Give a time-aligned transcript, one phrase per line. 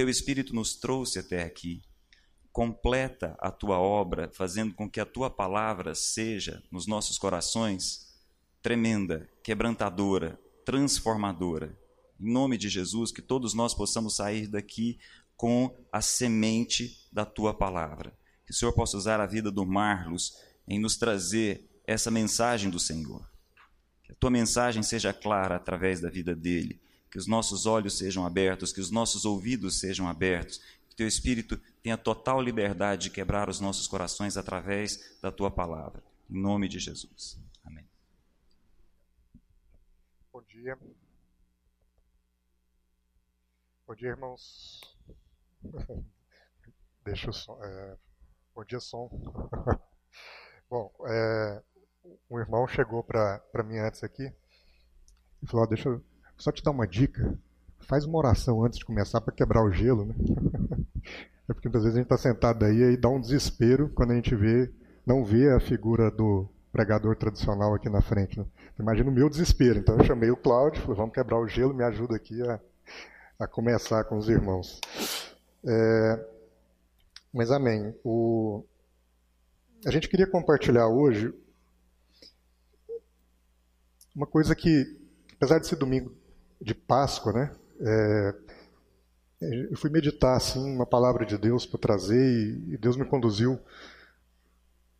[0.00, 1.82] Teu Espírito nos trouxe até aqui.
[2.50, 8.10] Completa a tua obra, fazendo com que a tua palavra seja, nos nossos corações,
[8.62, 11.78] tremenda, quebrantadora, transformadora.
[12.18, 14.98] Em nome de Jesus, que todos nós possamos sair daqui
[15.36, 18.18] com a semente da tua palavra.
[18.46, 20.32] Que o Senhor possa usar a vida do Marlos
[20.66, 23.30] em nos trazer essa mensagem do Senhor.
[24.02, 26.80] Que a tua mensagem seja clara através da vida dele.
[27.10, 30.58] Que os nossos olhos sejam abertos, que os nossos ouvidos sejam abertos.
[30.88, 36.02] Que teu Espírito tenha total liberdade de quebrar os nossos corações através da tua palavra.
[36.28, 37.38] Em nome de Jesus.
[37.64, 37.84] Amém.
[40.32, 40.78] Bom dia.
[43.86, 44.80] Bom dia, irmãos.
[47.04, 47.58] Deixa o som.
[47.64, 47.96] É...
[48.54, 49.08] Bom dia, som.
[50.70, 51.62] Bom, é...
[52.30, 54.32] um irmão chegou para mim antes aqui
[55.42, 56.09] e falou: Deixa eu
[56.40, 57.38] só te dar uma dica.
[57.80, 60.14] Faz uma oração antes de começar para quebrar o gelo, né?
[61.48, 64.14] É porque muitas vezes a gente está sentado aí e dá um desespero quando a
[64.14, 64.72] gente vê,
[65.04, 68.38] não vê a figura do pregador tradicional aqui na frente.
[68.38, 68.46] Né?
[68.78, 69.80] Imagina o meu desespero.
[69.80, 72.60] Então eu chamei o Cláudio, falei, vamos quebrar o gelo, me ajuda aqui a,
[73.40, 74.80] a começar com os irmãos.
[75.66, 76.26] É,
[77.34, 77.96] mas amém.
[78.04, 78.64] O,
[79.84, 81.34] a gente queria compartilhar hoje
[84.14, 84.86] uma coisa que,
[85.34, 86.14] apesar de ser domingo
[86.60, 87.52] de Páscoa, né?
[87.80, 88.34] É,
[89.70, 93.58] eu fui meditar assim uma palavra de Deus para trazer e Deus me conduziu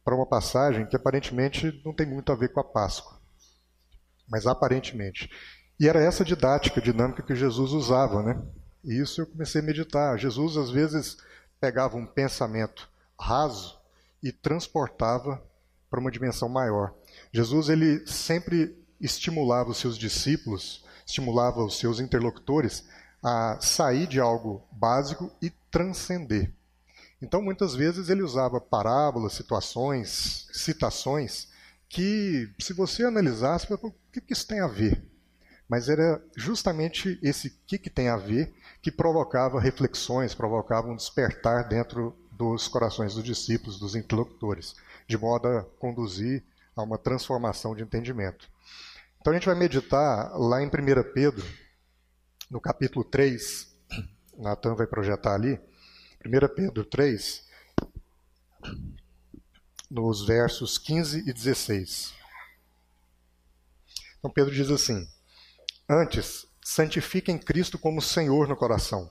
[0.03, 3.19] para uma passagem que aparentemente não tem muito a ver com a Páscoa,
[4.29, 5.31] mas aparentemente.
[5.79, 8.43] E era essa didática, dinâmica que Jesus usava, né?
[8.83, 10.19] E isso eu comecei a meditar.
[10.19, 11.19] Jesus às vezes
[11.61, 13.79] pegava um pensamento raso
[14.23, 15.43] e transportava
[15.91, 16.95] para uma dimensão maior.
[17.33, 22.85] Jesus ele sempre estimulava os seus discípulos, estimulava os seus interlocutores
[23.23, 26.53] a sair de algo básico e transcender.
[27.21, 31.49] Então, muitas vezes ele usava parábolas, situações, citações
[31.89, 35.05] que, se você analisasse, você o que isso tem a ver?
[35.69, 41.69] Mas era justamente esse que, que tem a ver que provocava reflexões, provocava um despertar
[41.69, 44.75] dentro dos corações dos discípulos, dos interlocutores,
[45.07, 46.43] de modo a conduzir
[46.75, 48.49] a uma transformação de entendimento.
[49.21, 50.71] Então a gente vai meditar lá em 1
[51.13, 51.47] Pedro,
[52.51, 53.71] no capítulo 3,
[54.39, 55.61] Natan vai projetar ali,
[56.25, 57.47] 1 Pedro 3,
[59.91, 62.15] nos versos 15 e 16.
[64.19, 65.07] Então Pedro diz assim:
[65.87, 69.11] Antes, santifiquem Cristo como Senhor no coração.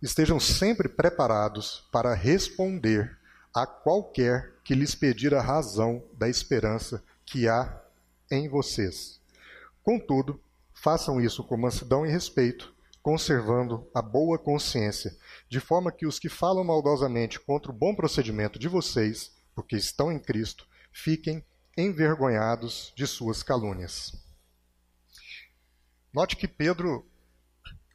[0.00, 3.18] Estejam sempre preparados para responder
[3.52, 7.82] a qualquer que lhes pedir a razão da esperança que há
[8.30, 9.17] em vocês.
[9.88, 10.38] Contudo,
[10.74, 15.16] façam isso com mansidão e respeito, conservando a boa consciência,
[15.48, 20.12] de forma que os que falam maldosamente contra o bom procedimento de vocês, porque estão
[20.12, 21.42] em Cristo, fiquem
[21.74, 24.12] envergonhados de suas calúnias.
[26.12, 27.10] Note que Pedro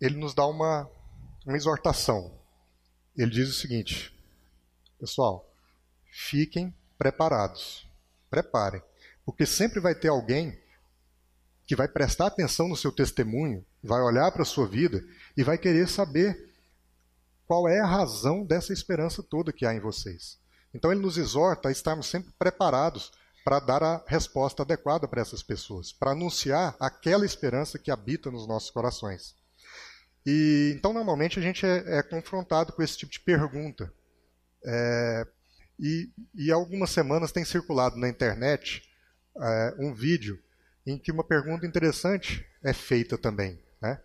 [0.01, 0.89] ele nos dá uma,
[1.45, 2.41] uma exortação.
[3.15, 4.11] Ele diz o seguinte:
[4.99, 5.47] pessoal,
[6.11, 7.87] fiquem preparados,
[8.31, 8.81] preparem,
[9.23, 10.62] porque sempre vai ter alguém
[11.65, 15.03] que vai prestar atenção no seu testemunho, vai olhar para a sua vida
[15.35, 16.51] e vai querer saber
[17.45, 20.39] qual é a razão dessa esperança toda que há em vocês.
[20.73, 23.11] Então ele nos exorta a estarmos sempre preparados
[23.43, 28.47] para dar a resposta adequada para essas pessoas, para anunciar aquela esperança que habita nos
[28.47, 29.35] nossos corações.
[30.25, 33.93] E então normalmente a gente é, é confrontado com esse tipo de pergunta.
[34.65, 35.27] É,
[35.79, 38.89] e, e algumas semanas tem circulado na internet
[39.37, 40.41] é, um vídeo
[40.85, 43.59] em que uma pergunta interessante é feita também.
[43.81, 43.99] Né?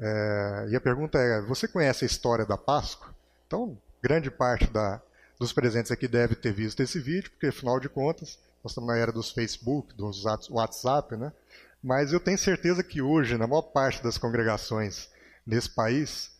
[0.00, 3.14] É, e a pergunta é: você conhece a história da Páscoa?
[3.46, 5.00] Então, grande parte da,
[5.38, 8.96] dos presentes aqui deve ter visto esse vídeo, porque afinal de contas, nós estamos na
[8.96, 11.32] era dos Facebook, dos WhatsApp, né?
[11.82, 15.10] Mas eu tenho certeza que hoje, na maior parte das congregações
[15.44, 16.30] nesse país,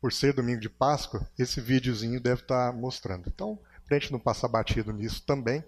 [0.00, 3.28] por ser domingo de Páscoa, esse videozinho deve estar mostrando.
[3.28, 5.64] Então, para a gente não passar batido nisso também,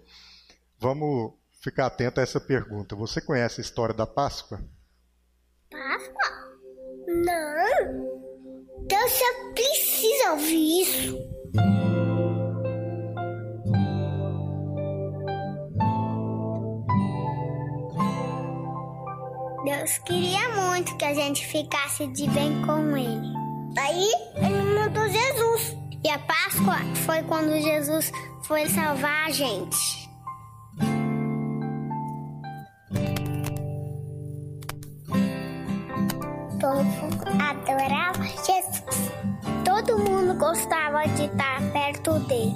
[0.79, 1.33] vamos
[1.63, 2.95] ficar atento a essa pergunta.
[2.95, 4.59] Você conhece a história da Páscoa?
[5.71, 6.53] Páscoa?
[7.07, 8.23] Não.
[8.83, 9.23] Então você
[9.53, 11.17] precisa ouvir isso.
[19.63, 23.33] Deus queria muito que a gente ficasse de bem com Ele.
[23.79, 25.77] Aí ele mandou Jesus.
[26.03, 26.75] E a Páscoa
[27.05, 28.11] foi quando Jesus
[28.45, 30.02] foi salvar a gente.
[37.39, 39.11] Adorava Jesus.
[39.97, 42.55] mundo gostava de estar perto dele,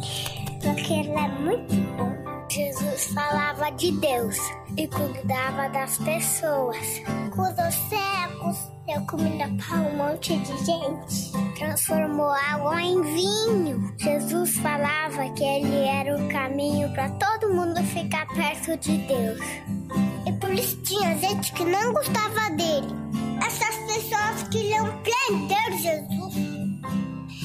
[0.62, 2.28] porque ele é muito bom.
[2.50, 4.38] Jesus falava de Deus
[4.78, 7.02] e cuidava das pessoas.
[7.32, 11.32] Curou secos, deu comida para um monte de gente.
[11.58, 13.94] Transformou água em vinho.
[13.98, 19.40] Jesus falava que ele era o caminho para todo mundo ficar perto de Deus.
[20.26, 22.88] E por isso tinha gente que não gostava dele.
[23.46, 26.36] Essas pessoas queriam prender Jesus.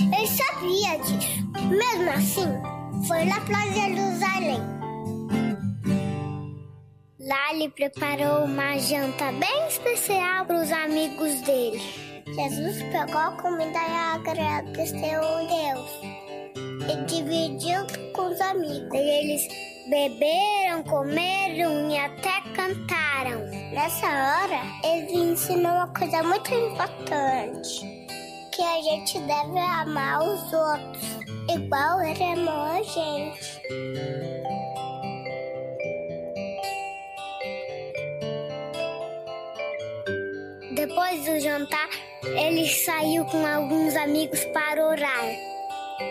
[0.01, 1.43] Ele sabia disso.
[1.69, 4.61] Mesmo assim, foi lá para Jerusalém
[7.21, 11.81] Lá ele preparou uma janta bem especial para os amigos dele.
[12.27, 15.91] Jesus pegou a comida e agradeceu a Deus
[16.91, 18.93] e dividiu com os amigos.
[18.93, 23.41] E eles beberam, comeram e até cantaram.
[23.73, 28.07] Nessa hora, ele ensinou uma coisa muito importante:
[28.53, 31.19] que a gente deve amar os outros,
[31.49, 33.63] igual ele amou a gente.
[40.75, 41.89] Depois do jantar,
[42.25, 45.52] ele saiu com alguns amigos para orar.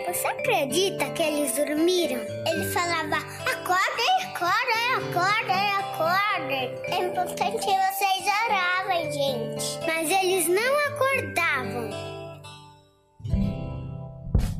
[0.06, 2.20] Você acredita que eles dormiram?
[2.46, 6.74] Ele falava: acordem, acordem, acordem, acordem.
[6.84, 9.78] É importante que vocês oravam, gente.
[9.86, 11.90] Mas eles não acordavam.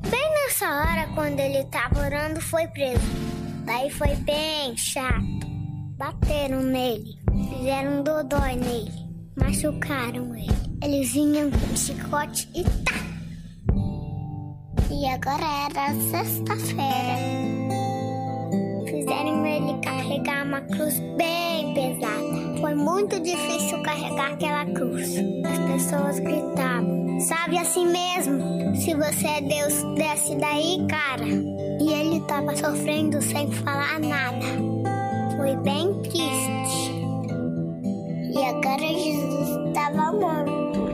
[0.09, 3.01] Bem nessa hora, quando ele estava orando, foi preso.
[3.65, 5.43] Daí foi bem chato.
[5.97, 7.15] Bateram nele,
[7.51, 9.03] fizeram um dodói nele
[9.37, 10.53] machucaram ele.
[10.83, 13.12] Eles vinham com chicote e tá.
[15.03, 17.17] E agora era sexta-feira.
[18.87, 22.61] Fizeram ele carregar uma cruz bem pesada.
[22.61, 25.17] Foi muito difícil carregar aquela cruz.
[25.45, 28.77] As pessoas gritavam: Sabe assim mesmo?
[28.77, 31.27] Se você é Deus, desce daí, cara.
[31.27, 34.47] E ele tava sofrendo sem falar nada.
[35.37, 36.93] Foi bem triste.
[38.33, 40.92] E agora Jesus estava morto.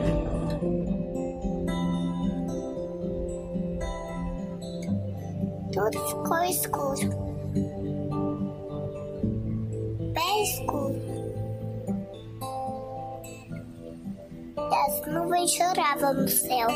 [5.71, 7.09] Tudo ficou escuro.
[10.13, 10.99] Bem escuro.
[14.57, 16.67] E as nuvens choravam no céu.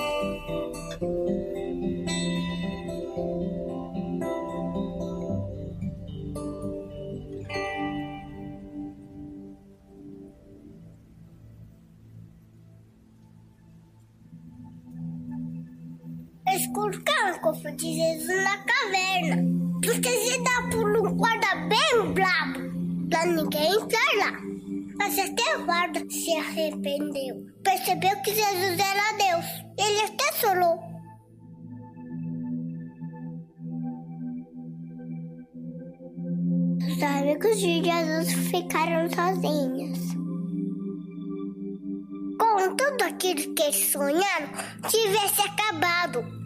[16.74, 19.44] Colocar o cofre de Jesus na caverna.
[19.82, 24.40] Porque se dá por um guarda bem brabo, pra ninguém entrar lá.
[24.98, 27.46] Mas até o guarda se arrependeu.
[27.64, 29.46] Percebeu que Jesus era Deus.
[29.78, 30.80] Ele até chorou.
[36.88, 40.00] Os amigos de Jesus ficaram sozinhos.
[42.40, 44.50] Com tudo aquilo que eles sonharam,
[44.90, 46.43] tivesse acabado.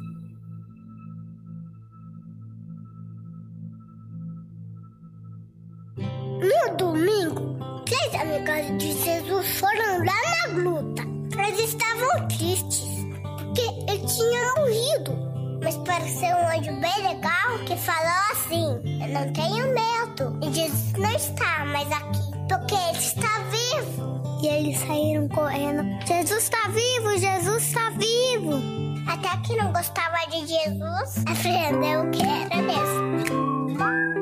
[8.20, 11.04] Amigas de Jesus foram lá na gruta.
[11.48, 13.06] Eles estavam tristes,
[13.38, 15.28] porque ele tinha morrido.
[15.64, 20.40] Mas pareceu um anjo bem legal que falou assim: Eu não tenho medo.
[20.42, 24.22] E Jesus não está mais aqui, porque ele está vivo.
[24.42, 28.62] E eles saíram correndo: Jesus está vivo, Jesus está vivo.
[29.08, 34.17] Até que não gostava de Jesus, aprendeu que era mesmo.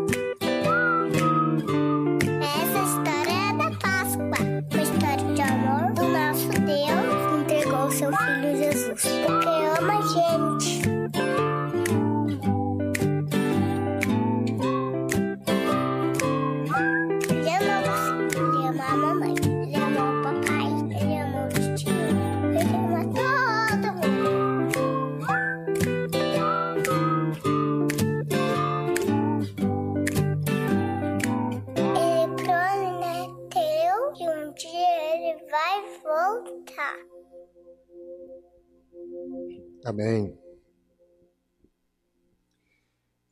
[39.85, 40.35] Amém.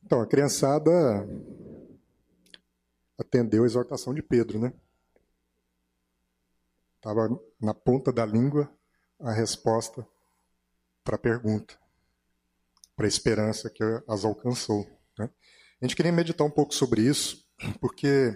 [0.04, 0.90] Então, a criançada
[3.18, 4.72] atendeu a exortação de Pedro, né?
[6.96, 7.28] Estava
[7.60, 8.72] na ponta da língua
[9.18, 10.06] a resposta
[11.02, 11.76] para a pergunta,
[12.94, 14.86] para a esperança que as alcançou.
[15.18, 15.28] Né?
[15.80, 17.44] A gente queria meditar um pouco sobre isso,
[17.80, 18.32] porque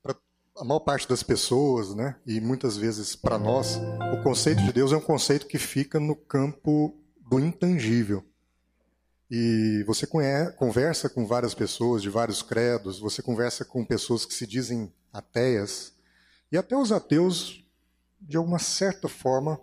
[0.00, 0.16] para
[0.56, 3.78] a maior parte das pessoas, né, e muitas vezes para nós,
[4.16, 6.99] o conceito de Deus é um conceito que fica no campo
[7.30, 8.24] do intangível.
[9.30, 10.04] E você
[10.56, 15.94] conversa com várias pessoas de vários credos, você conversa com pessoas que se dizem ateias,
[16.50, 17.64] e até os ateus,
[18.20, 19.60] de alguma certa forma,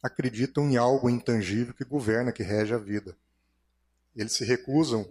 [0.00, 3.16] acreditam em algo intangível que governa, que rege a vida.
[4.14, 5.04] Eles se recusam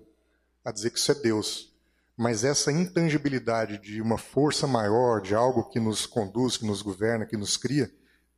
[0.64, 1.76] a dizer que isso é Deus.
[2.16, 7.26] Mas essa intangibilidade de uma força maior, de algo que nos conduz, que nos governa,
[7.26, 7.92] que nos cria,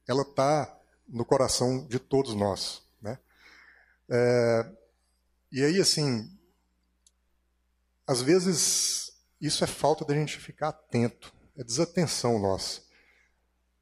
[0.08, 0.76] ela está
[1.08, 2.83] no coração de todos nós.
[4.10, 4.72] É,
[5.52, 6.30] e aí, assim,
[8.08, 12.82] às vezes isso é falta da gente ficar atento, é desatenção nossa.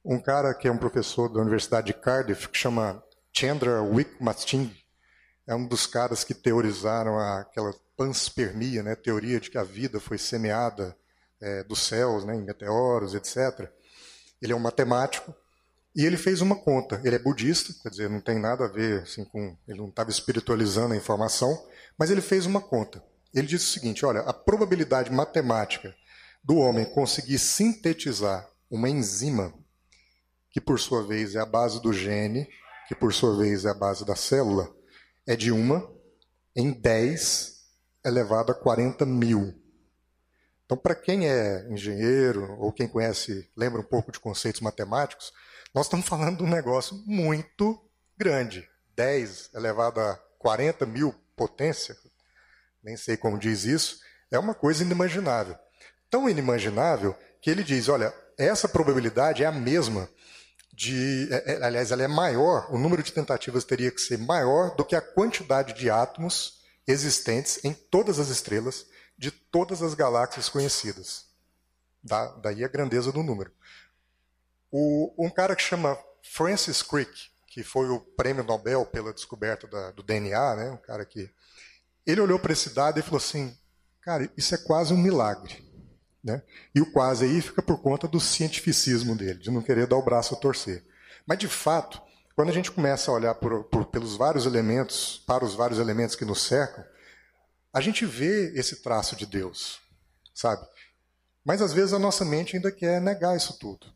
[0.03, 4.83] Um cara que é um professor da Universidade de Cardiff, que chama Chandra Wickramasinghe,
[5.45, 10.17] é um dos caras que teorizaram aquela panspermia, né, teoria de que a vida foi
[10.17, 10.95] semeada
[11.39, 13.69] é, dos céus, né, em meteoros, etc.
[14.41, 15.35] Ele é um matemático
[15.95, 17.01] e ele fez uma conta.
[17.03, 19.57] Ele é budista, quer dizer, não tem nada a ver assim, com.
[19.67, 21.67] Ele não estava espiritualizando a informação,
[21.97, 23.03] mas ele fez uma conta.
[23.33, 25.93] Ele disse o seguinte: olha, a probabilidade matemática
[26.43, 29.53] do homem conseguir sintetizar uma enzima,
[30.49, 32.47] que por sua vez é a base do gene,
[32.87, 34.73] que por sua vez é a base da célula,
[35.27, 35.89] é de uma
[36.55, 37.61] em 10
[38.03, 39.53] elevado a 40 mil.
[40.65, 45.33] Então, para quem é engenheiro ou quem conhece, lembra um pouco de conceitos matemáticos,
[45.73, 47.79] nós estamos falando de um negócio muito
[48.17, 48.67] grande.
[48.95, 51.95] 10 elevado a 40 mil potência,
[52.83, 53.99] nem sei como diz isso,
[54.29, 55.55] é uma coisa inimaginável.
[56.09, 60.09] Tão inimaginável que ele diz: olha, essa probabilidade é a mesma
[60.73, 61.27] de.
[61.31, 64.85] É, é, aliás, ela é maior, o número de tentativas teria que ser maior do
[64.85, 68.85] que a quantidade de átomos existentes em todas as estrelas
[69.17, 71.25] de todas as galáxias conhecidas.
[72.03, 73.51] Da, daí a grandeza do número.
[74.71, 79.91] O, um cara que chama Francis Crick, que foi o prêmio Nobel pela descoberta da,
[79.91, 81.29] do DNA, né, um cara que.
[82.05, 83.55] Ele olhou para esse dado e falou assim:
[84.01, 85.69] cara, isso é quase um milagre.
[86.23, 86.41] Né?
[86.73, 90.03] E o quase aí fica por conta do cientificismo dele, de não querer dar o
[90.03, 90.85] braço a torcer.
[91.25, 92.01] Mas, de fato,
[92.35, 96.15] quando a gente começa a olhar por, por, pelos vários elementos, para os vários elementos
[96.15, 96.83] que nos cercam,
[97.73, 99.79] a gente vê esse traço de Deus,
[100.33, 100.65] sabe?
[101.43, 103.87] Mas às vezes a nossa mente ainda quer negar isso tudo.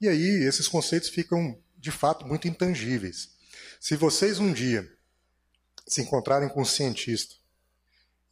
[0.00, 3.30] E aí esses conceitos ficam, de fato, muito intangíveis.
[3.80, 4.90] Se vocês um dia
[5.86, 7.34] se encontrarem com um cientista,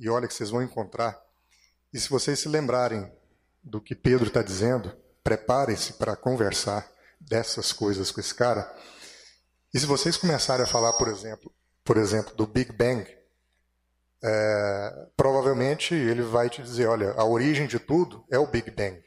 [0.00, 1.20] e olha que vocês vão encontrar,
[1.92, 3.10] e se vocês se lembrarem
[3.62, 6.90] do que Pedro está dizendo, preparem-se para conversar
[7.20, 8.74] dessas coisas com esse cara.
[9.72, 11.52] E se vocês começarem a falar, por exemplo,
[11.84, 13.06] por exemplo, do Big Bang,
[14.22, 19.02] é, provavelmente ele vai te dizer, olha, a origem de tudo é o Big Bang.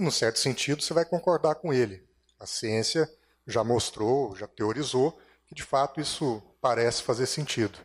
[0.00, 2.02] E, num certo sentido, você vai concordar com ele.
[2.38, 3.06] A ciência
[3.46, 7.78] já mostrou, já teorizou, que de fato isso parece fazer sentido.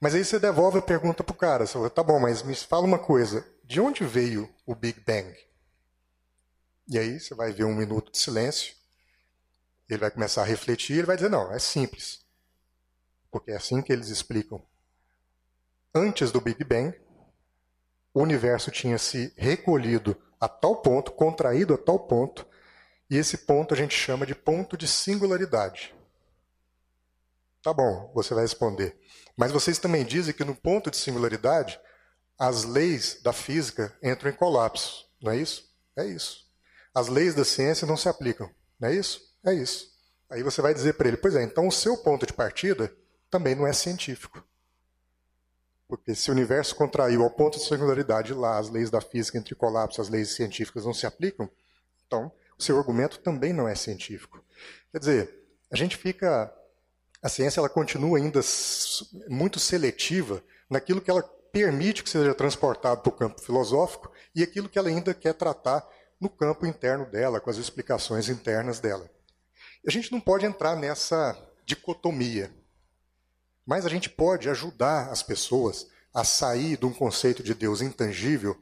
[0.00, 1.66] Mas aí você devolve a pergunta para o cara.
[1.66, 3.44] Você fala, tá bom, mas me fala uma coisa.
[3.64, 5.36] De onde veio o Big Bang?
[6.86, 8.72] E aí você vai ver um minuto de silêncio.
[9.88, 10.98] Ele vai começar a refletir.
[10.98, 12.24] Ele vai dizer, não, é simples.
[13.28, 14.64] Porque é assim que eles explicam.
[15.92, 16.96] Antes do Big Bang,
[18.14, 22.46] o universo tinha se recolhido a tal ponto, contraído a tal ponto,
[23.10, 25.94] e esse ponto a gente chama de ponto de singularidade.
[27.62, 28.98] Tá bom, você vai responder.
[29.36, 31.78] Mas vocês também dizem que no ponto de singularidade,
[32.38, 35.70] as leis da física entram em colapso, não é isso?
[35.96, 36.48] É isso.
[36.94, 39.20] As leis da ciência não se aplicam, não é isso?
[39.44, 39.90] É isso.
[40.30, 42.94] Aí você vai dizer para ele, pois é, então o seu ponto de partida
[43.28, 44.42] também não é científico.
[45.90, 49.56] Porque se o universo contraiu ao ponto de singularidade lá, as leis da física entre
[49.56, 51.50] colapso, as leis científicas não se aplicam,
[52.06, 54.40] então o seu argumento também não é científico.
[54.92, 56.54] Quer dizer, a gente fica.
[57.20, 58.40] A ciência ela continua ainda
[59.28, 64.68] muito seletiva naquilo que ela permite que seja transportado para o campo filosófico e aquilo
[64.68, 65.84] que ela ainda quer tratar
[66.20, 69.10] no campo interno dela, com as explicações internas dela.
[69.84, 72.54] A gente não pode entrar nessa dicotomia.
[73.66, 78.60] Mas a gente pode ajudar as pessoas a sair de um conceito de Deus intangível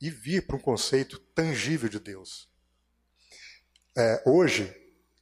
[0.00, 2.48] e vir para um conceito tangível de Deus.
[3.96, 4.74] É, hoje,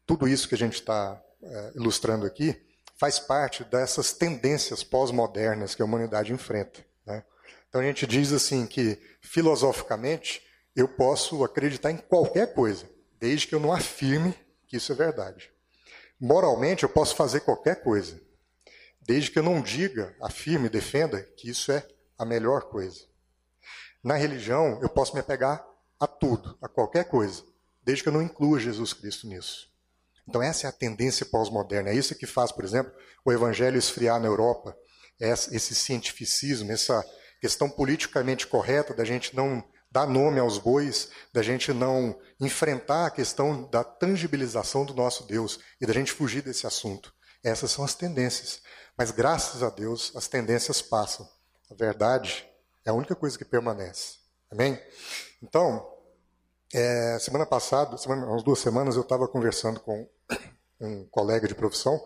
[0.06, 2.60] tudo isso que a gente está é, ilustrando aqui
[2.96, 6.84] faz parte dessas tendências pós-modernas que a humanidade enfrenta.
[7.06, 7.24] Né?
[7.68, 10.42] Então a gente diz assim que, filosoficamente,
[10.74, 14.34] eu posso acreditar em qualquer coisa, desde que eu não afirme
[14.66, 15.50] que isso é verdade.
[16.20, 18.20] Moralmente, eu posso fazer qualquer coisa,
[19.08, 21.88] desde que eu não diga, afirme, defenda que isso é
[22.18, 23.06] a melhor coisa.
[24.04, 25.64] Na religião, eu posso me apegar
[25.98, 27.42] a tudo, a qualquer coisa,
[27.82, 29.66] desde que eu não inclua Jesus Cristo nisso.
[30.28, 31.88] Então, essa é a tendência pós-moderna.
[31.88, 32.92] É isso que faz, por exemplo,
[33.24, 34.76] o evangelho esfriar na Europa.
[35.18, 37.02] esse cientificismo, essa
[37.40, 43.10] questão politicamente correta da gente não dar nome aos bois, da gente não enfrentar a
[43.10, 47.12] questão da tangibilização do nosso Deus e da gente fugir desse assunto.
[47.42, 48.60] Essas são as tendências.
[48.98, 51.28] Mas graças a Deus, as tendências passam.
[51.70, 52.50] A verdade
[52.84, 54.18] é a única coisa que permanece.
[54.50, 54.76] Amém?
[55.40, 55.88] Então,
[56.74, 60.08] é, semana passada, semana, umas duas semanas, eu estava conversando com
[60.80, 62.04] um colega de profissão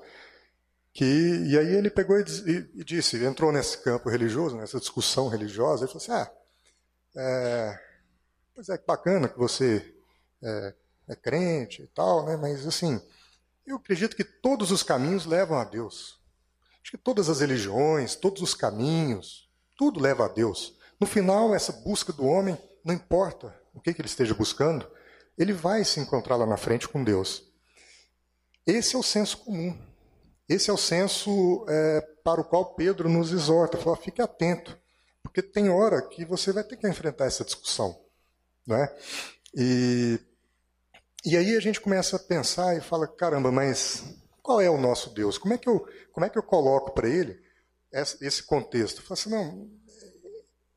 [0.92, 2.24] que e aí ele pegou e,
[2.74, 6.30] e, disse, entrou nesse campo religioso, nessa discussão religiosa, ele falou assim, ah,
[7.16, 7.80] é,
[8.54, 9.94] pois é, que bacana que você
[10.42, 10.74] é,
[11.08, 12.36] é crente e tal, né?
[12.36, 13.00] Mas assim,
[13.66, 16.21] eu acredito que todos os caminhos levam a Deus.
[16.82, 20.76] Acho que todas as religiões, todos os caminhos, tudo leva a Deus.
[21.00, 24.88] No final, essa busca do homem, não importa o que, que ele esteja buscando,
[25.38, 27.44] ele vai se encontrar lá na frente com Deus.
[28.66, 29.76] Esse é o senso comum.
[30.48, 33.78] Esse é o senso é, para o qual Pedro nos exorta.
[33.78, 34.78] Fala, fique atento,
[35.22, 37.98] porque tem hora que você vai ter que enfrentar essa discussão.
[38.66, 38.94] Não é?
[39.54, 40.20] E
[41.24, 44.02] e aí a gente começa a pensar e fala, caramba, mas
[44.42, 45.38] qual é o nosso Deus?
[45.38, 47.40] Como é que eu, como é que eu coloco para ele
[47.92, 49.02] esse contexto?
[49.02, 49.70] Fala assim, não,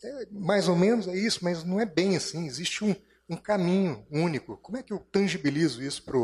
[0.03, 2.45] é, é, mais ou menos é isso, mas não é bem assim.
[2.45, 2.95] Existe um,
[3.27, 4.57] um caminho único.
[4.57, 6.17] Como é que eu tangibilizo isso para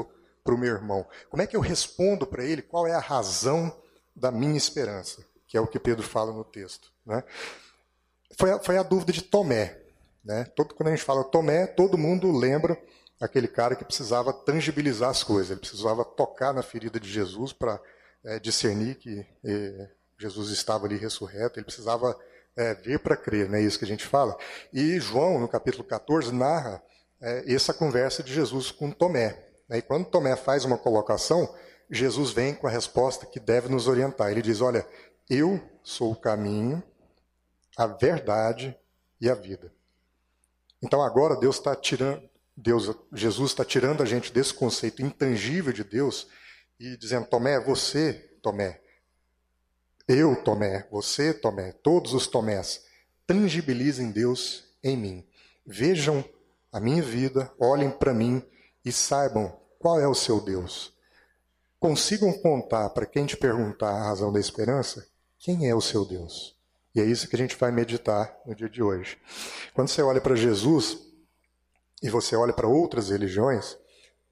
[0.54, 1.06] o meu irmão?
[1.30, 3.76] Como é que eu respondo para ele qual é a razão
[4.16, 5.26] da minha esperança?
[5.48, 6.92] Que é o que Pedro fala no texto.
[7.06, 7.24] Né?
[8.38, 9.80] Foi, a, foi a dúvida de Tomé.
[10.24, 10.46] Né?
[10.56, 12.80] Todo, quando a gente fala Tomé, todo mundo lembra
[13.22, 17.80] aquele cara que precisava tangibilizar as coisas, ele precisava tocar na ferida de Jesus para
[18.24, 22.18] é, discernir que é, Jesus estava ali ressurreto, ele precisava
[22.56, 24.36] é, ver para crer, não é isso que a gente fala.
[24.74, 26.81] E João, no capítulo 14, narra
[27.46, 29.38] essa conversa de Jesus com Tomé.
[29.70, 29.77] Né?
[29.77, 31.53] E quando Tomé faz uma colocação,
[31.88, 34.31] Jesus vem com a resposta que deve nos orientar.
[34.31, 34.88] Ele diz: Olha,
[35.29, 36.81] eu sou o caminho,
[37.77, 38.75] a verdade
[39.20, 39.72] e a vida.
[40.81, 45.83] Então agora Deus está tirando, Deus, Jesus está tirando a gente desse conceito intangível de
[45.83, 46.27] Deus
[46.79, 48.81] e dizendo: Tomé, você, Tomé,
[50.07, 52.85] eu, Tomé, você, Tomé, todos os Tomés,
[53.25, 55.27] tangibilizem Deus em mim.
[55.66, 56.24] Vejam
[56.72, 58.44] a minha vida, olhem para mim
[58.83, 60.94] e saibam qual é o seu Deus.
[61.79, 65.07] Consigam contar para quem te perguntar a razão da esperança,
[65.40, 66.55] quem é o seu Deus.
[66.94, 69.18] E é isso que a gente vai meditar no dia de hoje.
[69.74, 71.11] Quando você olha para Jesus,
[72.01, 73.77] e você olha para outras religiões,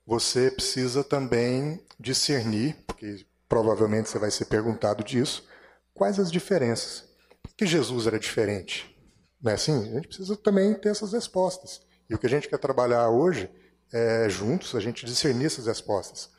[0.05, 5.47] você precisa também discernir, porque provavelmente você vai ser perguntado disso,
[5.93, 7.03] quais as diferenças.
[7.43, 8.97] Por que Jesus era diferente?
[9.41, 9.77] Não é assim?
[9.91, 11.82] A gente precisa também ter essas respostas.
[12.10, 13.49] E o que a gente quer trabalhar hoje
[13.93, 16.29] é juntos a gente discernir essas respostas.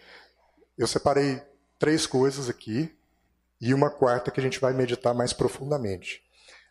[0.76, 1.40] Eu separei
[1.78, 2.92] três coisas aqui
[3.60, 6.22] e uma quarta que a gente vai meditar mais profundamente.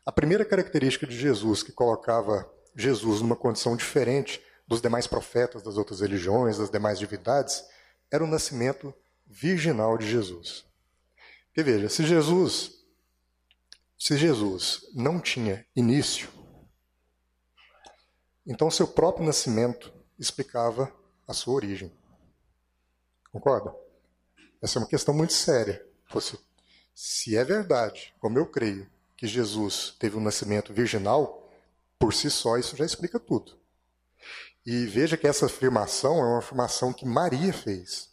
[0.05, 5.77] A primeira característica de Jesus que colocava Jesus numa condição diferente dos demais profetas das
[5.77, 7.65] outras religiões, das demais divindades,
[8.11, 8.93] era o nascimento
[9.25, 10.63] virginal de Jesus.
[11.47, 12.77] Porque veja, se Jesus
[13.97, 16.29] se Jesus não tinha início,
[18.45, 20.93] então seu próprio nascimento explicava
[21.27, 21.91] a sua origem.
[23.31, 23.75] Concorda?
[24.61, 25.85] Essa é uma questão muito séria.
[26.93, 31.51] Se é verdade, como eu creio, que Jesus teve um nascimento virginal,
[31.97, 33.59] por si só isso já explica tudo.
[34.65, 38.09] E veja que essa afirmação é uma afirmação que Maria fez.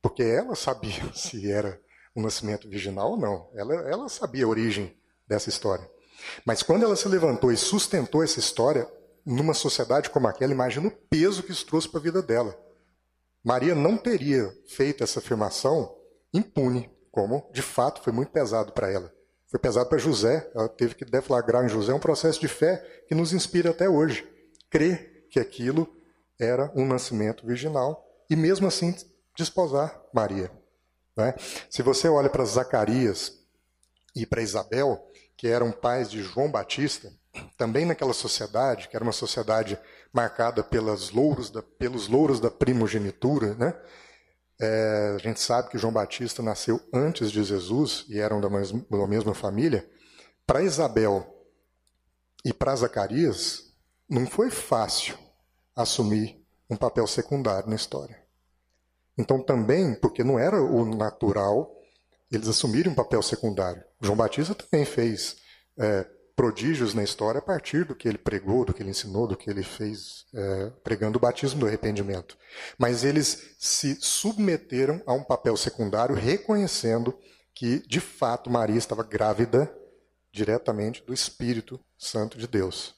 [0.00, 1.80] Porque ela sabia se era
[2.14, 3.50] um nascimento virginal ou não.
[3.54, 5.88] Ela, ela sabia a origem dessa história.
[6.44, 8.88] Mas quando ela se levantou e sustentou essa história,
[9.24, 12.58] numa sociedade como aquela, imagina o peso que isso trouxe para a vida dela.
[13.42, 15.94] Maria não teria feito essa afirmação
[16.32, 19.12] impune, como de fato foi muito pesado para ela.
[19.46, 23.14] Foi pesado para José, ela teve que deflagrar em José um processo de fé que
[23.14, 24.28] nos inspira até hoje.
[24.68, 25.92] Crer que aquilo
[26.38, 28.94] era um nascimento virginal e mesmo assim
[29.36, 30.48] desposar Maria.
[31.16, 31.34] Né?
[31.68, 33.40] Se você olha para Zacarias
[34.14, 37.12] e para Isabel, que eram pais de João Batista,
[37.58, 39.76] também naquela sociedade, que era uma sociedade
[40.12, 43.74] marcada pelas louros da, pelos louros da primogenitura, né?
[44.60, 48.86] É, a gente sabe que João Batista nasceu antes de Jesus e eram da mesma,
[48.88, 49.84] da mesma família.
[50.46, 51.26] Para Isabel
[52.44, 53.74] e para Zacarias,
[54.08, 55.23] não foi fácil
[55.74, 58.22] assumir um papel secundário na história.
[59.16, 61.70] Então, também, porque não era o natural
[62.30, 63.82] eles assumirem um papel secundário.
[64.00, 65.36] João Batista também fez
[65.78, 69.36] é, prodígios na história a partir do que ele pregou, do que ele ensinou, do
[69.36, 72.36] que ele fez é, pregando o batismo do arrependimento.
[72.76, 77.16] Mas eles se submeteram a um papel secundário, reconhecendo
[77.54, 79.72] que, de fato, Maria estava grávida
[80.32, 82.96] diretamente do Espírito Santo de Deus.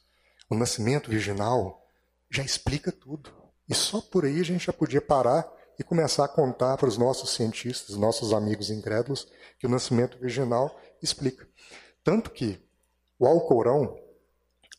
[0.49, 1.86] O nascimento virginal
[2.31, 3.33] já explica tudo.
[3.69, 6.97] E só por aí a gente já podia parar e começar a contar para os
[6.97, 11.47] nossos cientistas, nossos amigos incrédulos, que o nascimento virginal explica.
[12.03, 12.59] Tanto que
[13.19, 13.99] o Alcorão,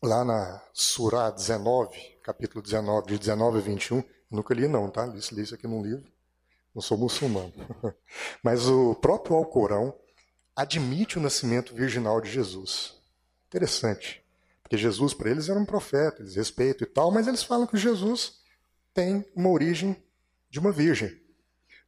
[0.02, 5.06] lá na Surá 19, capítulo 19, de 19 a 21, nunca li não, tá?
[5.06, 6.10] Li, li isso aqui num livro,
[6.74, 7.52] não sou muçulmano.
[8.42, 9.94] Mas o próprio Alcorão
[10.54, 12.96] admite o nascimento virginal de Jesus.
[13.46, 14.24] Interessante.
[14.68, 17.78] Porque Jesus, para eles, era um profeta, eles respeitam e tal, mas eles falam que
[17.78, 18.34] Jesus
[18.92, 19.96] tem uma origem
[20.50, 21.18] de uma virgem.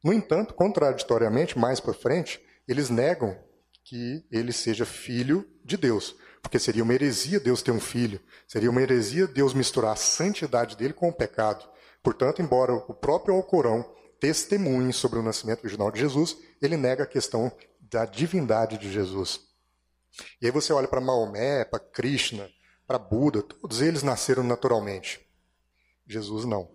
[0.03, 3.37] No entanto, contraditoriamente, mais para frente, eles negam
[3.83, 6.15] que ele seja filho de Deus.
[6.41, 8.19] Porque seria uma heresia Deus ter um filho.
[8.47, 11.63] Seria uma heresia Deus misturar a santidade dele com o pecado.
[12.01, 13.85] Portanto, embora o próprio Alcorão
[14.19, 19.39] testemunhe sobre o nascimento original de Jesus, ele nega a questão da divindade de Jesus.
[20.41, 22.49] E aí você olha para Maomé, para Krishna,
[22.91, 25.25] para Buda, todos eles nasceram naturalmente.
[26.05, 26.69] Jesus não.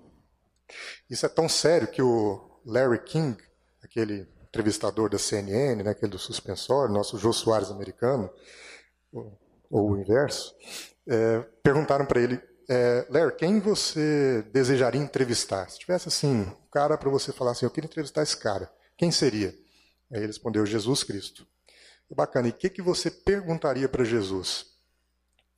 [1.11, 3.37] Isso é tão sério que o Larry King,
[3.83, 8.31] aquele entrevistador da CNN, né, aquele do suspensório, nosso Jô Soares americano,
[9.71, 10.57] ou o inverso,
[11.07, 15.69] é, perguntaram para ele, é, Larry, quem você desejaria entrevistar?
[15.69, 19.11] Se tivesse assim, um cara para você falar assim, eu queria entrevistar esse cara, quem
[19.11, 19.55] seria?
[20.11, 21.47] Aí ele respondeu, Jesus Cristo.
[22.11, 24.76] Bacana, e o que, que você perguntaria para Jesus?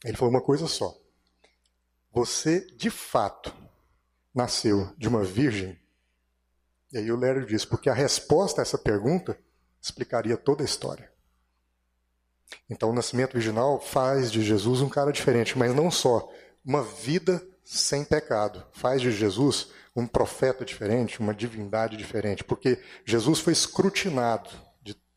[0.05, 0.95] Ele falou uma coisa só.
[2.13, 3.55] Você, de fato,
[4.35, 5.79] nasceu de uma virgem?
[6.93, 9.39] E aí o Larry disse, porque a resposta a essa pergunta
[9.81, 11.13] explicaria toda a história.
[12.69, 16.33] Então, o nascimento virginal faz de Jesus um cara diferente, mas não só
[16.65, 23.41] uma vida sem pecado, faz de Jesus um profeta diferente, uma divindade diferente, porque Jesus
[23.41, 24.49] foi escrutinado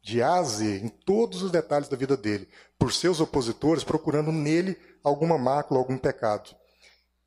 [0.01, 4.31] de, A a Z, em todos os detalhes da vida dele, por seus opositores, procurando
[4.31, 6.55] nele alguma mácula, algum pecado.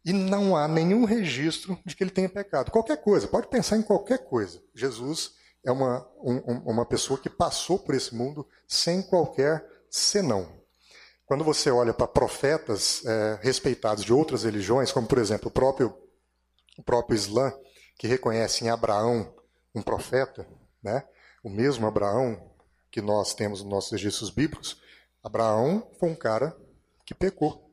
[0.05, 2.71] E não há nenhum registro de que ele tenha pecado.
[2.71, 4.63] Qualquer coisa, pode pensar em qualquer coisa.
[4.75, 5.33] Jesus
[5.65, 10.63] é uma, um, uma pessoa que passou por esse mundo sem qualquer senão.
[11.25, 15.97] Quando você olha para profetas é, respeitados de outras religiões, como por exemplo o próprio,
[16.77, 17.51] o próprio Islã,
[17.99, 19.35] que reconhece em Abraão
[19.75, 20.47] um profeta,
[20.83, 21.03] né?
[21.43, 22.54] o mesmo Abraão
[22.95, 24.81] que nós temos nos nossos registros bíblicos,
[25.21, 26.57] Abraão foi um cara
[27.05, 27.69] que pecou.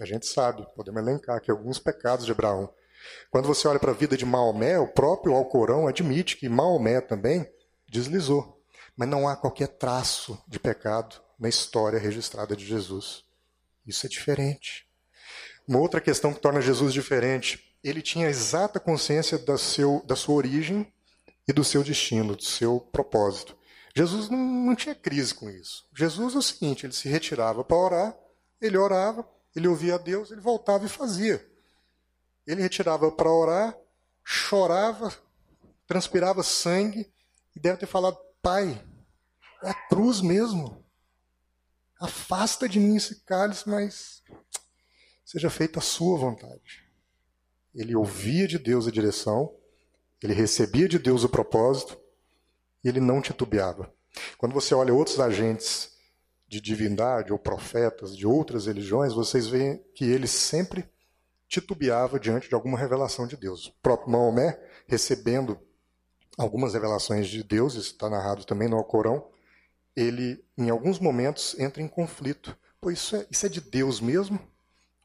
[0.00, 2.72] A gente sabe, podemos elencar aqui alguns pecados de Abraão.
[3.32, 7.50] Quando você olha para a vida de Maomé, o próprio Alcorão admite que Maomé também
[7.88, 8.62] deslizou.
[8.96, 13.24] Mas não há qualquer traço de pecado na história registrada de Jesus.
[13.84, 14.86] Isso é diferente.
[15.66, 20.36] Uma outra questão que torna Jesus diferente, ele tinha exata consciência da, seu, da sua
[20.36, 20.86] origem
[21.48, 23.56] e do seu destino, do seu propósito.
[23.96, 25.86] Jesus não, não tinha crise com isso.
[25.94, 28.18] Jesus é o seguinte: ele se retirava para orar,
[28.60, 31.46] ele orava, ele ouvia a Deus, ele voltava e fazia.
[32.46, 33.76] Ele retirava para orar,
[34.24, 35.14] chorava,
[35.86, 37.12] transpirava sangue
[37.54, 38.84] e deve ter falado: Pai,
[39.62, 40.82] é a cruz mesmo.
[42.00, 44.22] Afasta de mim esse cálice, mas
[45.24, 46.84] seja feita a sua vontade.
[47.74, 49.56] Ele ouvia de Deus a direção,
[50.22, 51.98] ele recebia de Deus o propósito,
[52.84, 53.92] e ele não titubeava.
[54.38, 55.92] Quando você olha outros agentes
[56.46, 60.88] de divindade ou profetas de outras religiões, vocês veem que ele sempre
[61.48, 63.66] titubeava diante de alguma revelação de Deus.
[63.66, 65.58] O próprio Maomé, recebendo
[66.36, 69.26] algumas revelações de Deus, isso está narrado também no Alcorão,
[69.96, 72.56] ele, em alguns momentos, entra em conflito.
[72.80, 74.38] Pô, isso é, isso é de Deus mesmo